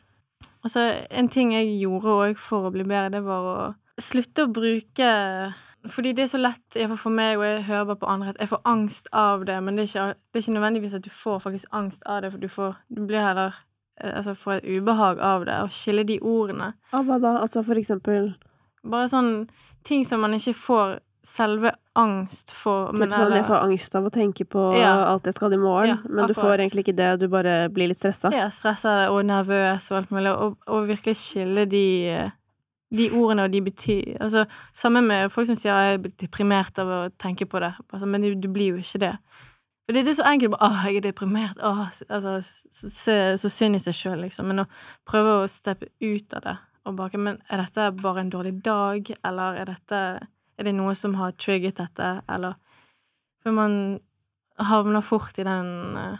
Altså, 0.64 0.80
en 1.12 1.28
ting 1.28 1.52
jeg 1.52 1.70
gjorde 1.80 2.12
òg 2.12 2.38
for 2.40 2.68
å 2.68 2.72
bli 2.72 2.84
bedre, 2.84 3.12
det 3.12 3.22
var 3.24 3.48
å 3.48 3.56
slutte 4.00 4.44
å 4.44 4.52
bruke 4.52 5.08
Fordi 5.92 6.14
det 6.16 6.24
er 6.24 6.30
så 6.32 6.40
lett, 6.40 6.78
for 6.96 7.12
meg, 7.12 7.36
og 7.36 7.44
jeg 7.44 7.64
hører 7.68 7.88
bare 7.90 8.00
på 8.00 8.08
andre, 8.08 8.30
at 8.32 8.40
jeg 8.40 8.48
får 8.48 8.62
angst 8.64 9.08
av 9.12 9.44
det, 9.44 9.58
men 9.60 9.76
det 9.76 9.84
er 9.84 9.90
ikke, 9.90 10.06
det 10.16 10.38
er 10.38 10.44
ikke 10.44 10.54
nødvendigvis 10.56 10.94
at 10.96 11.04
du 11.04 11.10
får 11.12 11.42
faktisk 11.44 11.76
angst 11.76 12.06
av 12.08 12.22
det, 12.24 12.30
for 12.32 12.40
du 12.40 12.48
får 12.48 12.76
Du 12.88 13.02
blir 13.04 13.20
heller 13.20 13.52
eh, 14.00 14.12
Altså 14.16 14.34
får 14.34 14.52
et 14.52 14.68
ubehag 14.78 15.20
av 15.20 15.44
det, 15.44 15.58
å 15.60 15.68
skille 15.68 16.06
de 16.08 16.16
ordene. 16.20 16.72
Av 16.92 17.04
hva 17.04 17.20
da? 17.20 17.34
Altså 17.44 17.64
for 17.64 17.76
eksempel 17.76 18.32
Bare 18.84 19.08
sånn 19.12 19.46
ting 19.84 20.04
som 20.08 20.24
man 20.24 20.36
ikke 20.36 20.56
får 20.56 20.98
selve 21.24 21.70
angst 21.96 22.50
for, 22.52 22.92
men 22.92 23.08
sånn, 23.08 23.32
jeg 23.32 23.46
får 23.48 23.62
angst 23.64 23.94
av 23.96 24.04
å 24.04 24.12
tenke 24.12 24.44
på 24.44 24.62
Ja. 24.76 24.90
alt 25.08 25.24
jeg 25.24 25.34
skal 25.38 25.54
i 25.56 25.56
morgen, 25.56 25.88
Ja, 25.88 25.96
men 26.08 26.28
du 26.28 26.34
får 26.34 26.58
egentlig 26.60 26.84
ikke 26.84 26.96
det, 26.96 27.20
du 27.20 27.28
bare 27.32 27.68
blir 27.72 27.88
litt 27.88 27.98
stressa. 27.98 28.30
Ja, 28.34 28.50
stressa 28.52 29.10
og 29.10 29.24
nervøs 29.24 29.90
og 29.90 29.96
alt 30.02 30.10
mulig, 30.12 30.32
og, 30.36 30.58
og 30.68 30.88
virkelig 30.88 31.16
skille 31.16 31.64
de 31.70 32.30
de 32.94 33.08
ordene 33.10 33.44
og 33.48 33.50
de 33.50 33.60
betyr 33.64 34.20
Altså, 34.20 34.44
sammen 34.72 35.06
med 35.08 35.32
folk 35.32 35.48
som 35.48 35.56
sier 35.56 35.72
jeg 35.72 35.94
er 35.94 36.04
deprimert 36.20 36.78
av 36.78 36.86
å 36.86 37.00
tenke 37.18 37.46
på 37.48 37.58
det, 37.58 37.72
altså, 37.92 38.06
men 38.06 38.22
du, 38.22 38.34
du 38.34 38.48
blir 38.52 38.74
jo 38.76 38.76
ikke 38.84 39.00
det. 39.00 39.16
For 39.86 39.92
det 39.92 40.02
er 40.04 40.12
jo 40.12 40.20
så 40.22 40.28
enkelt 40.28 40.54
bare 40.54 40.68
'Å, 40.70 40.84
jeg 40.86 40.96
er 40.96 41.12
deprimert', 41.12 41.58
åh, 41.60 41.88
altså, 42.08 42.38
så, 42.70 42.88
så, 42.90 43.16
så 43.40 43.48
synd 43.50 43.76
i 43.76 43.82
seg 43.82 43.94
sjøl, 43.94 44.20
liksom. 44.20 44.46
Men 44.46 44.64
å 44.64 44.66
prøve 45.08 45.42
å 45.42 45.48
steppe 45.50 45.88
ut 46.00 46.34
av 46.34 46.42
det 46.42 46.56
og 46.86 46.96
bare 46.96 47.18
Men 47.18 47.38
er 47.50 47.62
dette 47.64 47.90
bare 48.02 48.20
en 48.20 48.30
dårlig 48.30 48.62
dag, 48.62 49.10
eller 49.24 49.54
er 49.60 49.64
dette 49.64 50.00
Er 50.58 50.68
det 50.68 50.74
noe 50.76 50.94
som 50.98 51.16
har 51.18 51.34
trigget 51.38 51.80
dette, 51.80 52.20
eller 52.30 52.54
For 53.42 53.52
man 53.52 54.00
havner 54.58 55.02
fort 55.04 55.38
i 55.38 55.44
den 55.44 55.96
eh, 55.98 56.18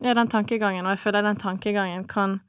ja, 0.00 0.14
den 0.16 0.30
tankegangen, 0.32 0.86
og 0.86 0.96
jeg 0.96 1.02
føler 1.04 1.26
den 1.26 1.40
tankegangen 1.40 2.06
kan 2.08 2.40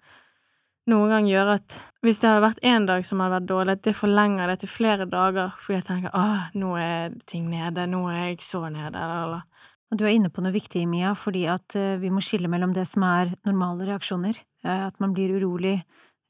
noen 0.90 1.12
gang 1.12 1.28
gjøre 1.30 1.58
at 1.60 1.76
hvis 2.02 2.22
det 2.22 2.30
hadde 2.30 2.46
vært 2.46 2.64
én 2.66 2.88
dag 2.90 3.06
som 3.06 3.22
hadde 3.22 3.36
vært 3.36 3.50
dårlig, 3.52 3.76
at 3.78 3.84
det 3.86 3.94
forlenger 3.96 4.50
det 4.50 4.58
til 4.64 4.72
flere 4.72 5.06
dager, 5.06 5.52
fordi 5.60 5.78
jeg 5.78 5.88
tenker 5.90 6.16
åh, 6.18 6.48
nå 6.58 6.72
er 6.82 7.18
ting 7.30 7.50
nede, 7.52 7.86
nå 7.92 8.06
er 8.10 8.32
jeg 8.32 8.40
så 8.48 8.64
nede, 8.72 8.98
eller 8.98 9.44
du 9.92 10.06
er 10.08 10.16
inne 10.16 10.32
på 10.32 10.42
noe 10.42 10.56
viktig, 10.56 10.86
Mia, 10.88 11.12
fordi 11.20 11.44
at 11.52 11.76
eh, 11.76 12.00
vi 12.02 12.10
må 12.10 12.24
skille 12.24 12.50
mellom 12.52 12.74
det 12.74 12.88
som 12.88 13.04
er 13.04 13.36
normale 13.46 13.90
reaksjoner, 13.92 14.40
eh, 14.64 14.86
at 14.88 14.98
man 15.04 15.14
blir 15.16 15.36
urolig, 15.38 15.82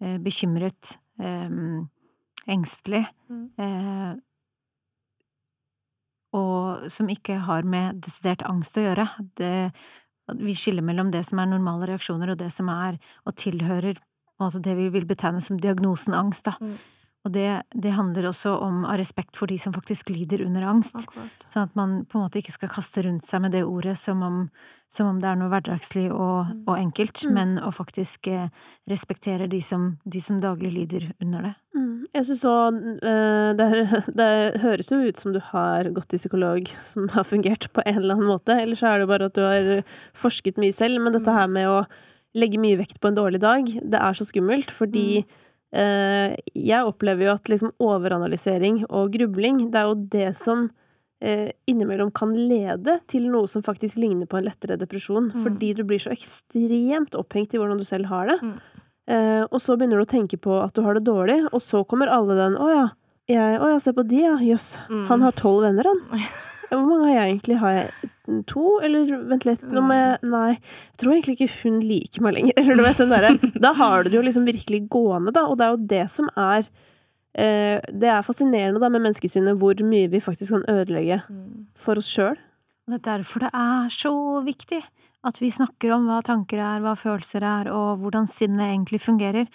bekymret, 0.02 0.96
engstelig, 2.50 3.04
Mm. 3.30 4.22
Og 6.38 6.92
som 6.92 7.10
ikke 7.12 7.42
har 7.48 7.68
med 7.68 8.02
desidert 8.06 8.46
angst 8.48 8.78
å 8.80 8.86
gjøre. 8.86 9.08
Det, 9.40 9.72
vi 10.40 10.56
skiller 10.56 10.86
mellom 10.86 11.12
det 11.12 11.26
som 11.28 11.42
er 11.42 11.52
normale 11.52 11.90
reaksjoner, 11.92 12.34
og 12.34 12.40
det 12.40 12.52
som 12.56 12.72
er 12.72 13.00
og 13.26 13.36
tilhører 13.40 14.00
altså 14.42 14.62
det 14.64 14.74
vi 14.78 14.88
vil 14.90 15.06
betegne 15.06 15.42
som 15.44 15.60
diagnosen 15.62 16.16
angst, 16.18 16.48
da. 16.48 16.56
Mm. 16.62 16.78
Og 17.24 17.32
det, 17.36 17.62
det 17.78 17.92
handler 17.94 18.26
også 18.32 18.56
om 18.66 18.80
av 18.90 18.98
respekt 18.98 19.36
for 19.38 19.46
de 19.46 19.58
som 19.62 19.74
faktisk 19.76 20.10
lider 20.10 20.42
under 20.42 20.64
angst. 20.66 20.96
akkurat. 20.96 21.44
Sånn 21.54 21.68
at 21.68 21.76
man 21.78 21.92
på 22.10 22.18
en 22.18 22.24
måte 22.26 22.40
ikke 22.42 22.52
skal 22.56 22.70
kaste 22.74 23.04
rundt 23.06 23.28
seg 23.30 23.42
med 23.44 23.52
det 23.54 23.62
ordet 23.64 23.94
som 24.02 24.24
om, 24.26 24.40
som 24.90 25.06
om 25.12 25.20
det 25.22 25.30
er 25.30 25.36
noe 25.38 25.52
hverdagslig 25.54 26.08
og, 26.12 26.48
Mm. 26.50 26.64
og 26.68 26.78
enkelt, 26.80 27.22
Mm. 27.28 27.34
men 27.34 27.52
å 27.62 27.70
faktisk 27.72 28.28
eh, 28.28 28.50
respektere 28.90 29.48
de 29.48 29.62
som, 29.62 30.00
de 30.10 30.20
som 30.20 30.40
daglig 30.42 30.74
lider 30.74 31.12
under 31.22 31.42
det. 31.44 31.54
Mm. 31.78 32.06
Jeg 32.16 32.26
syns 32.26 32.44
òg 32.44 32.82
det, 33.56 33.68
er- 33.70 34.06
det 34.22 34.62
høres 34.62 34.90
jo 34.90 34.98
ut 35.06 35.18
som 35.22 35.32
du 35.34 35.40
har 35.40 35.84
gått 35.94 36.10
til 36.10 36.20
psykolog 36.20 36.68
som 36.82 37.08
har 37.10 37.24
fungert 37.24 37.70
på 37.72 37.84
en 37.86 37.98
eller 38.02 38.16
annen 38.16 38.28
måte, 38.34 38.50
eller 38.60 38.76
så 38.76 38.96
er 38.96 39.00
det 39.00 39.08
bare 39.14 39.26
at 39.30 39.34
du 39.38 39.42
har 39.46 39.84
forsket 40.18 40.58
mye 40.58 40.74
selv, 40.74 41.00
men 41.00 41.14
dette 41.14 41.32
her 41.32 41.48
med 41.48 41.68
å 41.70 41.86
legge 42.34 42.58
mye 42.58 42.78
vekt 42.80 43.00
på 43.00 43.08
en 43.12 43.16
dårlig 43.16 43.40
dag, 43.44 43.66
det 43.66 44.00
er 44.02 44.14
så 44.18 44.26
skummelt, 44.26 44.72
fordi 44.72 45.20
eh, 45.20 45.24
jeg 45.72 46.84
opplever 46.84 47.26
jo 47.30 47.34
at 47.34 47.48
liksom 47.48 47.72
overanalysering 47.80 48.82
og 48.90 49.12
grubling, 49.14 49.70
det 49.72 49.80
er 49.80 49.88
jo 49.88 49.96
det 50.12 50.30
som 50.38 50.70
eh, 51.22 51.52
innimellom 51.70 52.12
kan 52.12 52.34
lede 52.36 53.00
til 53.08 53.30
noe 53.32 53.48
som 53.48 53.62
faktisk 53.64 53.96
ligner 54.02 54.26
på 54.28 54.38
en 54.40 54.48
lettere 54.50 54.78
depresjon, 54.82 55.32
Mm. 55.32 55.44
fordi 55.46 55.74
du 55.78 55.84
blir 55.84 56.00
så 56.02 56.12
ekstremt 56.12 57.16
opphengt 57.16 57.54
i 57.54 57.58
hvordan 57.62 57.78
du 57.78 57.86
selv 57.86 58.06
har 58.12 58.28
det. 58.28 58.40
Mm. 58.42 58.56
Eh, 59.08 59.44
og 59.52 59.60
så 59.62 59.78
begynner 59.78 59.98
du 60.02 60.06
å 60.06 60.12
tenke 60.12 60.38
på 60.38 60.58
at 60.64 60.74
du 60.74 60.82
har 60.82 60.94
det 60.96 61.04
dårlig, 61.06 61.40
og 61.54 61.62
så 61.62 61.86
kommer 61.88 62.08
alle 62.12 62.36
den 62.36 62.56
'Å 62.58 62.68
ja, 62.74 62.88
jeg, 63.30 63.60
å 63.62 63.70
ja 63.72 63.80
se 63.80 63.94
på 63.94 64.04
de, 64.08 64.22
ja. 64.28 64.36
Jøss. 64.38 64.78
Mm. 64.90 65.08
Han 65.08 65.22
har 65.22 65.32
tolv 65.32 65.62
venner, 65.64 65.84
han. 65.88 66.02
Hvor 66.72 66.86
mange 66.88 67.08
har 67.10 67.18
jeg 67.18 67.32
egentlig? 67.36 67.58
Har 67.62 67.74
jeg 67.76 68.44
to? 68.48 68.66
Eller 68.86 69.10
vent 69.30 69.46
litt, 69.48 69.64
nå 69.68 69.82
må 69.84 69.98
jeg 69.98 70.20
Nei, 70.32 70.52
jeg 70.56 71.00
tror 71.02 71.12
egentlig 71.16 71.36
ikke 71.38 71.50
hun 71.64 71.80
liker 71.84 72.24
meg 72.26 72.38
lenger. 72.38 72.54
Eller 72.62 72.80
du 72.80 72.86
vet 72.86 73.02
den 73.04 73.12
derre 73.12 73.34
Da 73.68 73.74
har 73.78 74.04
du 74.04 74.10
det 74.10 74.18
jo 74.20 74.24
liksom 74.28 74.48
virkelig 74.48 74.86
gående, 74.94 75.34
da, 75.36 75.44
og 75.52 75.60
det 75.60 75.68
er 75.68 75.76
jo 75.76 75.82
det 75.92 76.06
som 76.14 76.30
er 76.40 76.64
eh, 77.36 77.78
Det 77.92 78.10
er 78.14 78.24
fascinerende 78.28 78.80
da 78.82 78.90
med 78.94 79.04
menneskesinnet 79.06 79.60
hvor 79.60 79.76
mye 79.84 80.08
vi 80.14 80.24
faktisk 80.24 80.56
kan 80.58 80.66
ødelegge 80.72 81.22
Mm. 81.28 81.68
for 81.76 82.00
oss 82.00 82.08
sjøl. 82.12 82.36
Det 82.88 82.98
er 83.02 83.06
derfor 83.20 83.44
det 83.46 83.52
er 83.54 83.92
så 83.94 84.12
viktig 84.44 84.82
at 85.24 85.38
vi 85.38 85.52
snakker 85.54 85.92
om 85.94 86.08
hva 86.10 86.18
tanker 86.26 86.58
er, 86.58 86.80
hva 86.82 86.96
følelser 86.98 87.44
er, 87.46 87.68
og 87.70 88.00
hvordan 88.02 88.26
sinnet 88.28 88.64
egentlig 88.72 88.98
fungerer, 89.04 89.46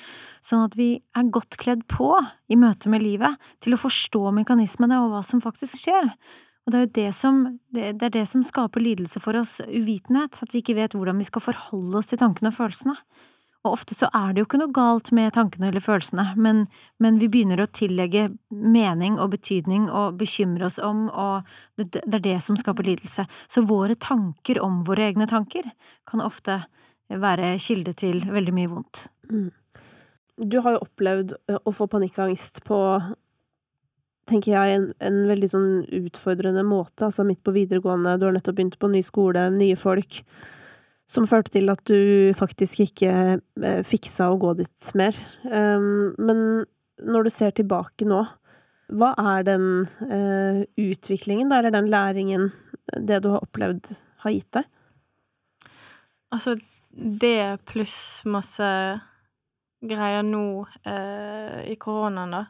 sånn 0.47 0.63
at 0.63 0.77
vi 0.79 1.01
er 1.19 1.27
godt 1.35 1.57
kledd 1.59 1.83
på 1.91 2.13
i 2.49 2.55
møte 2.61 2.87
med 2.93 3.03
livet 3.03 3.35
til 3.65 3.75
å 3.75 3.81
forstå 3.83 4.31
mekanismene 4.37 5.01
og 5.03 5.11
hva 5.11 5.25
som 5.27 5.43
faktisk 5.43 5.75
skjer. 5.83 6.13
Og 6.67 6.73
det 6.75 6.79
er 6.79 6.85
jo 6.85 6.95
det 6.99 7.11
som, 7.15 7.37
det, 7.71 8.03
er 8.03 8.11
det 8.11 8.25
som 8.27 8.43
skaper 8.43 8.83
lidelse 8.83 9.23
for 9.23 9.39
oss, 9.39 9.61
uvitenhet, 9.63 10.41
at 10.43 10.51
vi 10.51 10.65
ikke 10.65 10.75
vet 10.81 10.97
hvordan 10.99 11.21
vi 11.23 11.29
skal 11.29 11.45
forholde 11.45 12.01
oss 12.01 12.11
til 12.11 12.19
tankene 12.19 12.51
og 12.51 12.59
følelsene. 12.59 12.97
Og 13.67 13.73
ofte 13.75 13.97
så 13.99 14.09
er 14.15 14.33
det 14.33 14.43
jo 14.43 14.47
ikke 14.47 14.61
noe 14.61 14.75
galt 14.75 15.11
med 15.15 15.35
tankene 15.35 15.71
eller 15.71 15.83
følelsene, 15.83 16.25
men, 16.39 16.65
men 17.03 17.19
vi 17.23 17.29
begynner 17.31 17.63
å 17.63 17.69
tillegge 17.71 18.29
mening 18.51 19.19
og 19.23 19.33
betydning 19.35 19.89
og 19.91 20.19
bekymre 20.21 20.69
oss 20.69 20.79
om, 20.83 21.07
og 21.11 21.47
det, 21.79 22.03
det 22.03 22.21
er 22.21 22.25
det 22.29 22.37
som 22.47 22.59
skaper 22.59 22.87
lidelse. 22.87 23.27
Så 23.51 23.63
våre 23.67 23.99
tanker 23.99 24.61
om 24.63 24.83
våre 24.87 25.09
egne 25.11 25.27
tanker 25.31 25.67
kan 26.11 26.23
ofte 26.23 26.61
være 27.11 27.55
kilde 27.63 27.95
til 27.99 28.23
veldig 28.31 28.55
mye 28.55 28.73
vondt. 28.73 29.07
Du 30.37 30.59
har 30.61 30.77
jo 30.77 30.83
opplevd 30.85 31.37
eh, 31.49 31.59
å 31.63 31.73
få 31.75 31.87
panikkangst 31.91 32.63
på 32.67 32.79
tenker 34.27 34.53
jeg, 34.55 34.77
en, 34.77 34.87
en 35.05 35.19
veldig 35.31 35.49
sånn 35.53 35.71
utfordrende 36.01 36.65
måte, 36.67 37.07
altså 37.09 37.25
midt 37.27 37.43
på 37.47 37.55
videregående, 37.57 38.17
du 38.19 38.27
har 38.29 38.37
nettopp 38.37 38.59
begynt 38.59 38.79
på 38.83 38.91
ny 38.93 39.03
skole, 39.07 39.47
nye 39.55 39.79
folk, 39.79 40.21
som 41.07 41.29
førte 41.31 41.55
til 41.55 41.71
at 41.71 41.83
du 41.87 42.33
faktisk 42.39 42.83
ikke 42.89 43.13
eh, 43.39 43.83
fiksa 43.87 44.33
å 44.33 44.41
gå 44.43 44.57
dit 44.59 44.89
mer. 44.99 45.15
Um, 45.47 46.17
men 46.19 46.41
når 46.99 47.29
du 47.29 47.31
ser 47.31 47.55
tilbake 47.55 48.09
nå, 48.09 48.25
hva 48.95 49.13
er 49.19 49.47
den 49.47 49.69
eh, 50.07 50.63
utviklingen, 50.79 51.51
da, 51.51 51.61
eller 51.61 51.75
den 51.75 51.91
læringen, 51.91 52.51
det 52.95 53.21
du 53.23 53.33
har 53.35 53.47
opplevd, 53.47 53.91
har 54.23 54.35
gitt 54.35 54.51
deg? 54.59 54.67
Altså, 56.35 56.57
det 56.91 57.63
pluss 57.69 57.99
masse 58.27 58.67
greier 59.87 60.23
nå 60.27 60.67
eh, 60.87 61.67
i 61.71 61.77
koronaen, 61.83 62.35
da, 62.35 62.45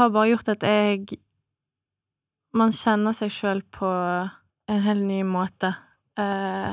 har 0.00 0.12
bare 0.14 0.32
gjort 0.32 0.54
at 0.56 0.66
jeg 0.66 1.20
Man 2.50 2.72
kjenner 2.74 3.14
seg 3.14 3.30
sjøl 3.30 3.60
på 3.70 3.86
en 3.86 4.80
helt 4.82 5.04
ny 5.06 5.20
måte. 5.22 5.68
Eh, 6.18 6.72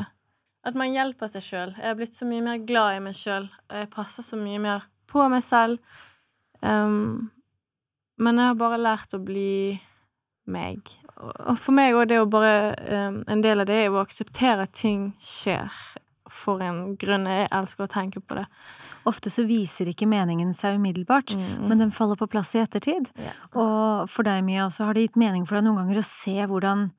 at 0.65 0.77
man 0.79 0.89
hjelper 0.89 1.29
seg 1.29 1.43
sjøl. 1.45 1.73
Jeg 1.77 1.91
er 1.91 1.99
blitt 1.99 2.17
så 2.17 2.25
mye 2.25 2.41
mer 2.41 2.63
glad 2.65 2.95
i 2.95 3.03
meg 3.05 3.13
sjøl. 3.13 3.45
Jeg 3.69 3.91
passer 3.93 4.25
så 4.25 4.39
mye 4.41 4.57
mer 4.63 4.87
på 4.87 4.97
på 5.11 5.27
meg 5.31 5.43
selv. 5.45 5.81
Um, 6.61 7.29
men 8.17 8.39
jeg 8.39 8.51
har 8.51 8.59
bare 8.59 8.81
lært 8.81 9.13
å 9.13 9.21
bli 9.23 9.77
meg. 10.49 10.89
Og 11.17 11.57
for 11.61 11.75
meg 11.77 11.95
òg 11.97 12.09
det 12.11 12.19
å 12.21 12.29
bare 12.29 12.75
um, 12.77 13.23
En 13.27 13.41
del 13.41 13.63
av 13.63 13.67
det 13.69 13.77
er 13.83 13.93
å 13.93 14.03
akseptere 14.03 14.67
at 14.67 14.75
ting 14.77 15.09
skjer 15.21 15.73
for 16.29 16.61
en 16.61 16.95
grunn. 16.97 17.25
Jeg 17.25 17.47
elsker 17.51 17.85
å 17.85 17.91
tenke 17.91 18.19
på 18.21 18.35
det. 18.35 18.45
Ofte 19.05 19.29
så 19.31 19.45
viser 19.47 19.87
ikke 19.87 20.07
meningen 20.07 20.53
seg 20.55 20.75
umiddelbart, 20.79 21.33
Mm. 21.35 21.67
men 21.67 21.77
den 21.77 21.91
faller 21.91 22.15
på 22.15 22.27
plass 22.29 22.53
i 22.55 22.59
ettertid. 22.59 23.09
Ja. 23.17 23.31
Og 23.55 24.09
for 24.09 24.23
deg, 24.23 24.43
Mia, 24.43 24.67
så 24.69 24.85
har 24.85 24.93
det 24.93 25.07
gitt 25.09 25.15
mening 25.17 25.45
for 25.47 25.55
deg 25.55 25.63
noen 25.65 25.77
ganger 25.85 25.97
å 25.99 26.03
se 26.05 26.35
hvordan 26.45 26.91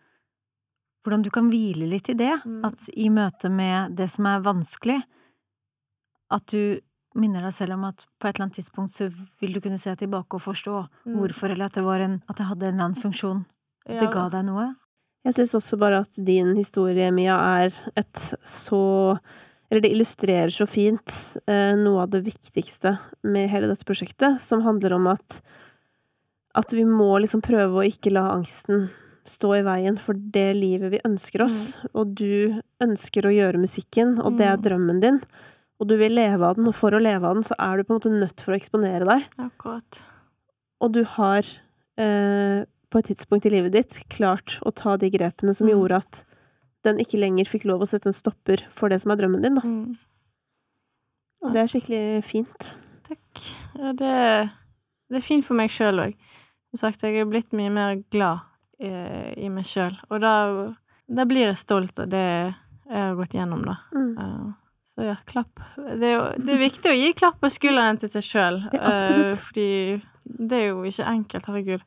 hvordan 1.07 1.23
du 1.23 1.31
kan 1.31 1.49
hvile 1.49 1.89
litt 1.89 2.09
i 2.11 2.15
det. 2.15 2.43
Mm. 2.45 2.65
At 2.67 2.89
i 2.95 3.09
møte 3.09 3.49
med 3.51 3.97
det 3.97 4.11
som 4.11 4.27
er 4.27 4.41
vanskelig, 4.45 5.03
at 6.31 6.45
du 6.53 6.81
minner 7.15 7.41
deg 7.47 7.55
selv 7.57 7.73
om 7.79 7.85
at 7.89 8.05
på 8.21 8.29
et 8.29 8.35
eller 8.37 8.45
annet 8.49 8.59
tidspunkt 8.59 8.93
så 8.93 9.09
vil 9.41 9.55
du 9.55 9.61
kunne 9.65 9.79
se 9.81 9.95
tilbake 9.97 10.35
og 10.37 10.43
forstå 10.43 10.89
Mm. 11.07 11.17
hvorfor, 11.17 11.51
eller 11.51 11.65
at 11.67 11.73
det 11.73 11.85
var 11.85 12.01
en 12.01 12.23
At 12.29 12.37
det 12.37 12.47
hadde 12.47 12.63
en 12.69 12.75
eller 12.75 12.85
annen 12.85 13.03
funksjon. 13.03 13.47
At 13.89 14.01
det 14.01 14.13
ga 14.13 14.29
deg 14.29 14.45
noe. 14.45 14.75
Jeg 15.27 15.35
syns 15.35 15.55
også 15.59 15.79
bare 15.81 16.03
at 16.05 16.21
din 16.25 16.55
historie, 16.57 17.11
Mia, 17.13 17.35
er 17.65 17.75
et 17.97 18.21
så 18.47 19.19
Eller 19.71 19.83
det 19.85 19.91
illustrerer 19.93 20.49
så 20.55 20.65
fint 20.71 21.13
eh, 21.47 21.75
noe 21.77 22.01
av 22.07 22.09
det 22.15 22.23
viktigste 22.25 22.95
med 23.29 23.51
hele 23.53 23.69
dette 23.69 23.85
prosjektet, 23.85 24.39
som 24.41 24.63
handler 24.65 24.95
om 24.97 25.07
at 25.13 25.43
at 26.57 26.73
vi 26.73 26.83
må 26.89 27.11
liksom 27.21 27.43
prøve 27.45 27.77
å 27.77 27.85
ikke 27.87 28.11
la 28.11 28.23
angsten 28.33 28.89
stå 29.29 29.51
i 29.59 29.63
veien 29.67 29.99
for 30.01 30.17
det 30.17 30.57
livet 30.57 30.91
vi 30.91 31.03
ønsker 31.05 31.45
oss. 31.45 31.77
Og 31.93 32.15
du 32.17 32.57
ønsker 32.83 33.29
å 33.29 33.35
gjøre 33.35 33.61
musikken, 33.61 34.17
og 34.25 34.39
det 34.41 34.47
er 34.49 34.57
Mm. 34.57 34.63
drømmen 34.65 35.01
din. 35.05 35.21
Og 35.79 35.87
du 35.87 35.97
vil 36.01 36.17
leve 36.17 36.43
av 36.49 36.57
den, 36.57 36.67
og 36.67 36.75
for 36.75 36.91
å 36.91 36.99
leve 37.03 37.23
av 37.29 37.35
den 37.37 37.45
så 37.45 37.55
er 37.61 37.77
du 37.77 37.85
på 37.85 37.93
en 37.95 38.01
måte 38.01 38.11
nødt 38.11 38.41
for 38.41 38.57
å 38.57 38.59
eksponere 38.59 39.05
deg. 39.07 39.29
Akkurat. 39.39 40.01
Og 40.81 40.93
du 40.97 41.05
har 41.05 41.45
eh, 41.99 42.65
på 42.91 42.99
et 43.03 43.11
tidspunkt 43.11 43.47
i 43.47 43.53
livet 43.53 43.73
ditt 43.75 43.99
klart 44.09 44.59
å 44.67 44.73
ta 44.75 44.97
de 44.97 45.11
grepene 45.13 45.55
som 45.55 45.67
Mm. 45.69 45.75
gjorde 45.77 45.97
at 46.03 46.25
den 46.85 46.99
ikke 47.03 47.19
lenger 47.21 47.45
fikk 47.45 47.65
lov 47.69 47.83
å 47.83 47.89
sette 47.91 48.07
en 48.09 48.17
stopper 48.17 48.63
for 48.73 48.89
det 48.89 49.01
som 49.03 49.11
er 49.13 49.17
drømmen 49.21 49.43
din, 49.43 49.55
da. 49.59 49.63
Mm. 49.67 49.97
Og 51.45 51.53
det 51.55 51.61
er 51.63 51.71
skikkelig 51.71 52.25
fint. 52.27 52.71
Takk. 53.09 53.43
Ja, 53.79 53.93
det, 53.93 54.13
det 55.11 55.21
er 55.21 55.25
fint 55.27 55.45
for 55.47 55.59
meg 55.59 55.71
sjøl 55.71 56.01
òg. 56.09 56.15
Som 56.73 56.81
sagt, 56.83 57.03
jeg 57.07 57.17
er 57.21 57.29
blitt 57.31 57.53
mye 57.57 57.71
mer 57.73 58.01
glad 58.13 58.41
i, 58.81 58.91
i 59.45 59.49
meg 59.53 59.65
sjøl, 59.69 59.95
og 60.11 60.21
da, 60.23 60.33
da 61.09 61.25
blir 61.29 61.47
jeg 61.49 61.61
stolt 61.63 61.99
av 62.03 62.09
det 62.13 62.25
jeg 62.25 62.97
har 63.05 63.15
gått 63.19 63.35
gjennom, 63.37 63.63
da. 63.69 63.77
Mm. 63.93 64.11
Uh, 64.19 64.51
så 64.95 65.07
ja, 65.11 65.17
klapp. 65.29 65.61
Det 65.77 66.09
er 66.09 66.15
jo 66.17 66.25
det 66.43 66.55
er 66.57 66.63
viktig 66.63 66.91
å 66.91 66.97
gi 66.99 67.13
klapp 67.17 67.39
på 67.43 67.51
skulderen 67.53 67.99
til 68.01 68.11
seg 68.13 68.25
sjøl, 68.27 68.61
Ja, 68.73 68.81
absolutt. 68.95 69.43
fordi 69.49 69.69
det 70.49 70.59
er 70.63 70.67
jo 70.73 70.83
ikke 70.89 71.07
enkelt, 71.13 71.47
herregud. 71.51 71.85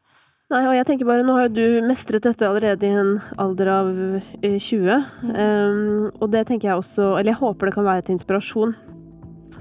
Nei, 0.51 0.65
og 0.67 0.73
jeg 0.75 0.85
tenker 0.89 1.07
bare, 1.07 1.23
nå 1.23 1.31
har 1.37 1.45
jo 1.47 1.53
du 1.55 1.85
mestret 1.87 2.25
dette 2.25 2.43
allerede 2.43 2.83
i 2.83 2.95
en 2.99 3.11
alder 3.39 3.69
av 3.71 3.91
eh, 4.43 4.57
20. 4.59 5.05
Mm. 5.23 5.29
Um, 5.31 6.09
og 6.19 6.27
det 6.33 6.41
tenker 6.49 6.67
jeg 6.67 6.81
også 6.81 7.05
Eller 7.19 7.31
jeg 7.31 7.39
håper 7.39 7.69
det 7.69 7.75
kan 7.77 7.87
være 7.87 8.03
til 8.03 8.17
inspirasjon 8.17 8.73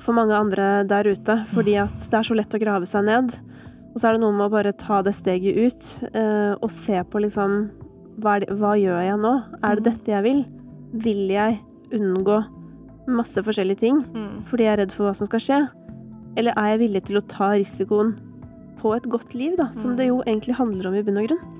for 0.00 0.16
mange 0.16 0.34
andre 0.34 0.70
der 0.88 1.06
ute. 1.12 1.36
Fordi 1.54 1.76
at 1.82 1.94
det 2.10 2.18
er 2.18 2.26
så 2.26 2.34
lett 2.34 2.56
å 2.56 2.62
grave 2.62 2.88
seg 2.90 3.04
ned. 3.06 3.30
Og 3.92 4.00
så 4.00 4.08
er 4.08 4.16
det 4.16 4.22
noe 4.24 4.32
med 4.34 4.48
å 4.48 4.52
bare 4.54 4.72
ta 4.80 4.98
det 5.06 5.12
steget 5.18 5.58
ut 5.60 5.90
uh, 6.14 6.54
og 6.58 6.70
se 6.74 6.98
på 7.10 7.22
liksom 7.22 7.58
hva, 8.20 8.38
det, 8.42 8.50
hva 8.58 8.74
gjør 8.80 8.98
jeg 9.06 9.18
nå? 9.22 9.34
Er 9.62 9.76
det 9.78 9.84
Mm. 9.84 9.86
dette 9.92 10.12
jeg 10.16 10.24
vil? 10.26 10.40
Vil 11.06 11.22
jeg 11.30 11.60
unngå 11.94 12.40
masse 13.10 13.42
forskjellige 13.46 13.78
ting 13.84 14.02
Mm. 14.14 14.42
fordi 14.50 14.64
jeg 14.66 14.72
er 14.72 14.80
redd 14.82 14.92
for 14.92 15.06
hva 15.06 15.14
som 15.16 15.26
skal 15.30 15.40
skje? 15.46 15.60
Eller 16.36 16.52
er 16.56 16.72
jeg 16.74 16.82
villig 16.82 17.04
til 17.06 17.18
å 17.20 17.26
ta 17.26 17.52
risikoen 17.54 18.12
på 18.80 18.94
et 18.96 19.06
godt 19.12 19.34
liv, 19.36 19.56
da? 19.60 19.68
Som 19.76 19.92
Mm. 19.92 19.96
det 20.00 20.06
jo 20.08 20.22
egentlig 20.26 20.54
handler 20.56 20.88
om 20.88 20.94
i 20.96 21.02
bunn 21.02 21.20
og 21.22 21.28
grunn. 21.28 21.59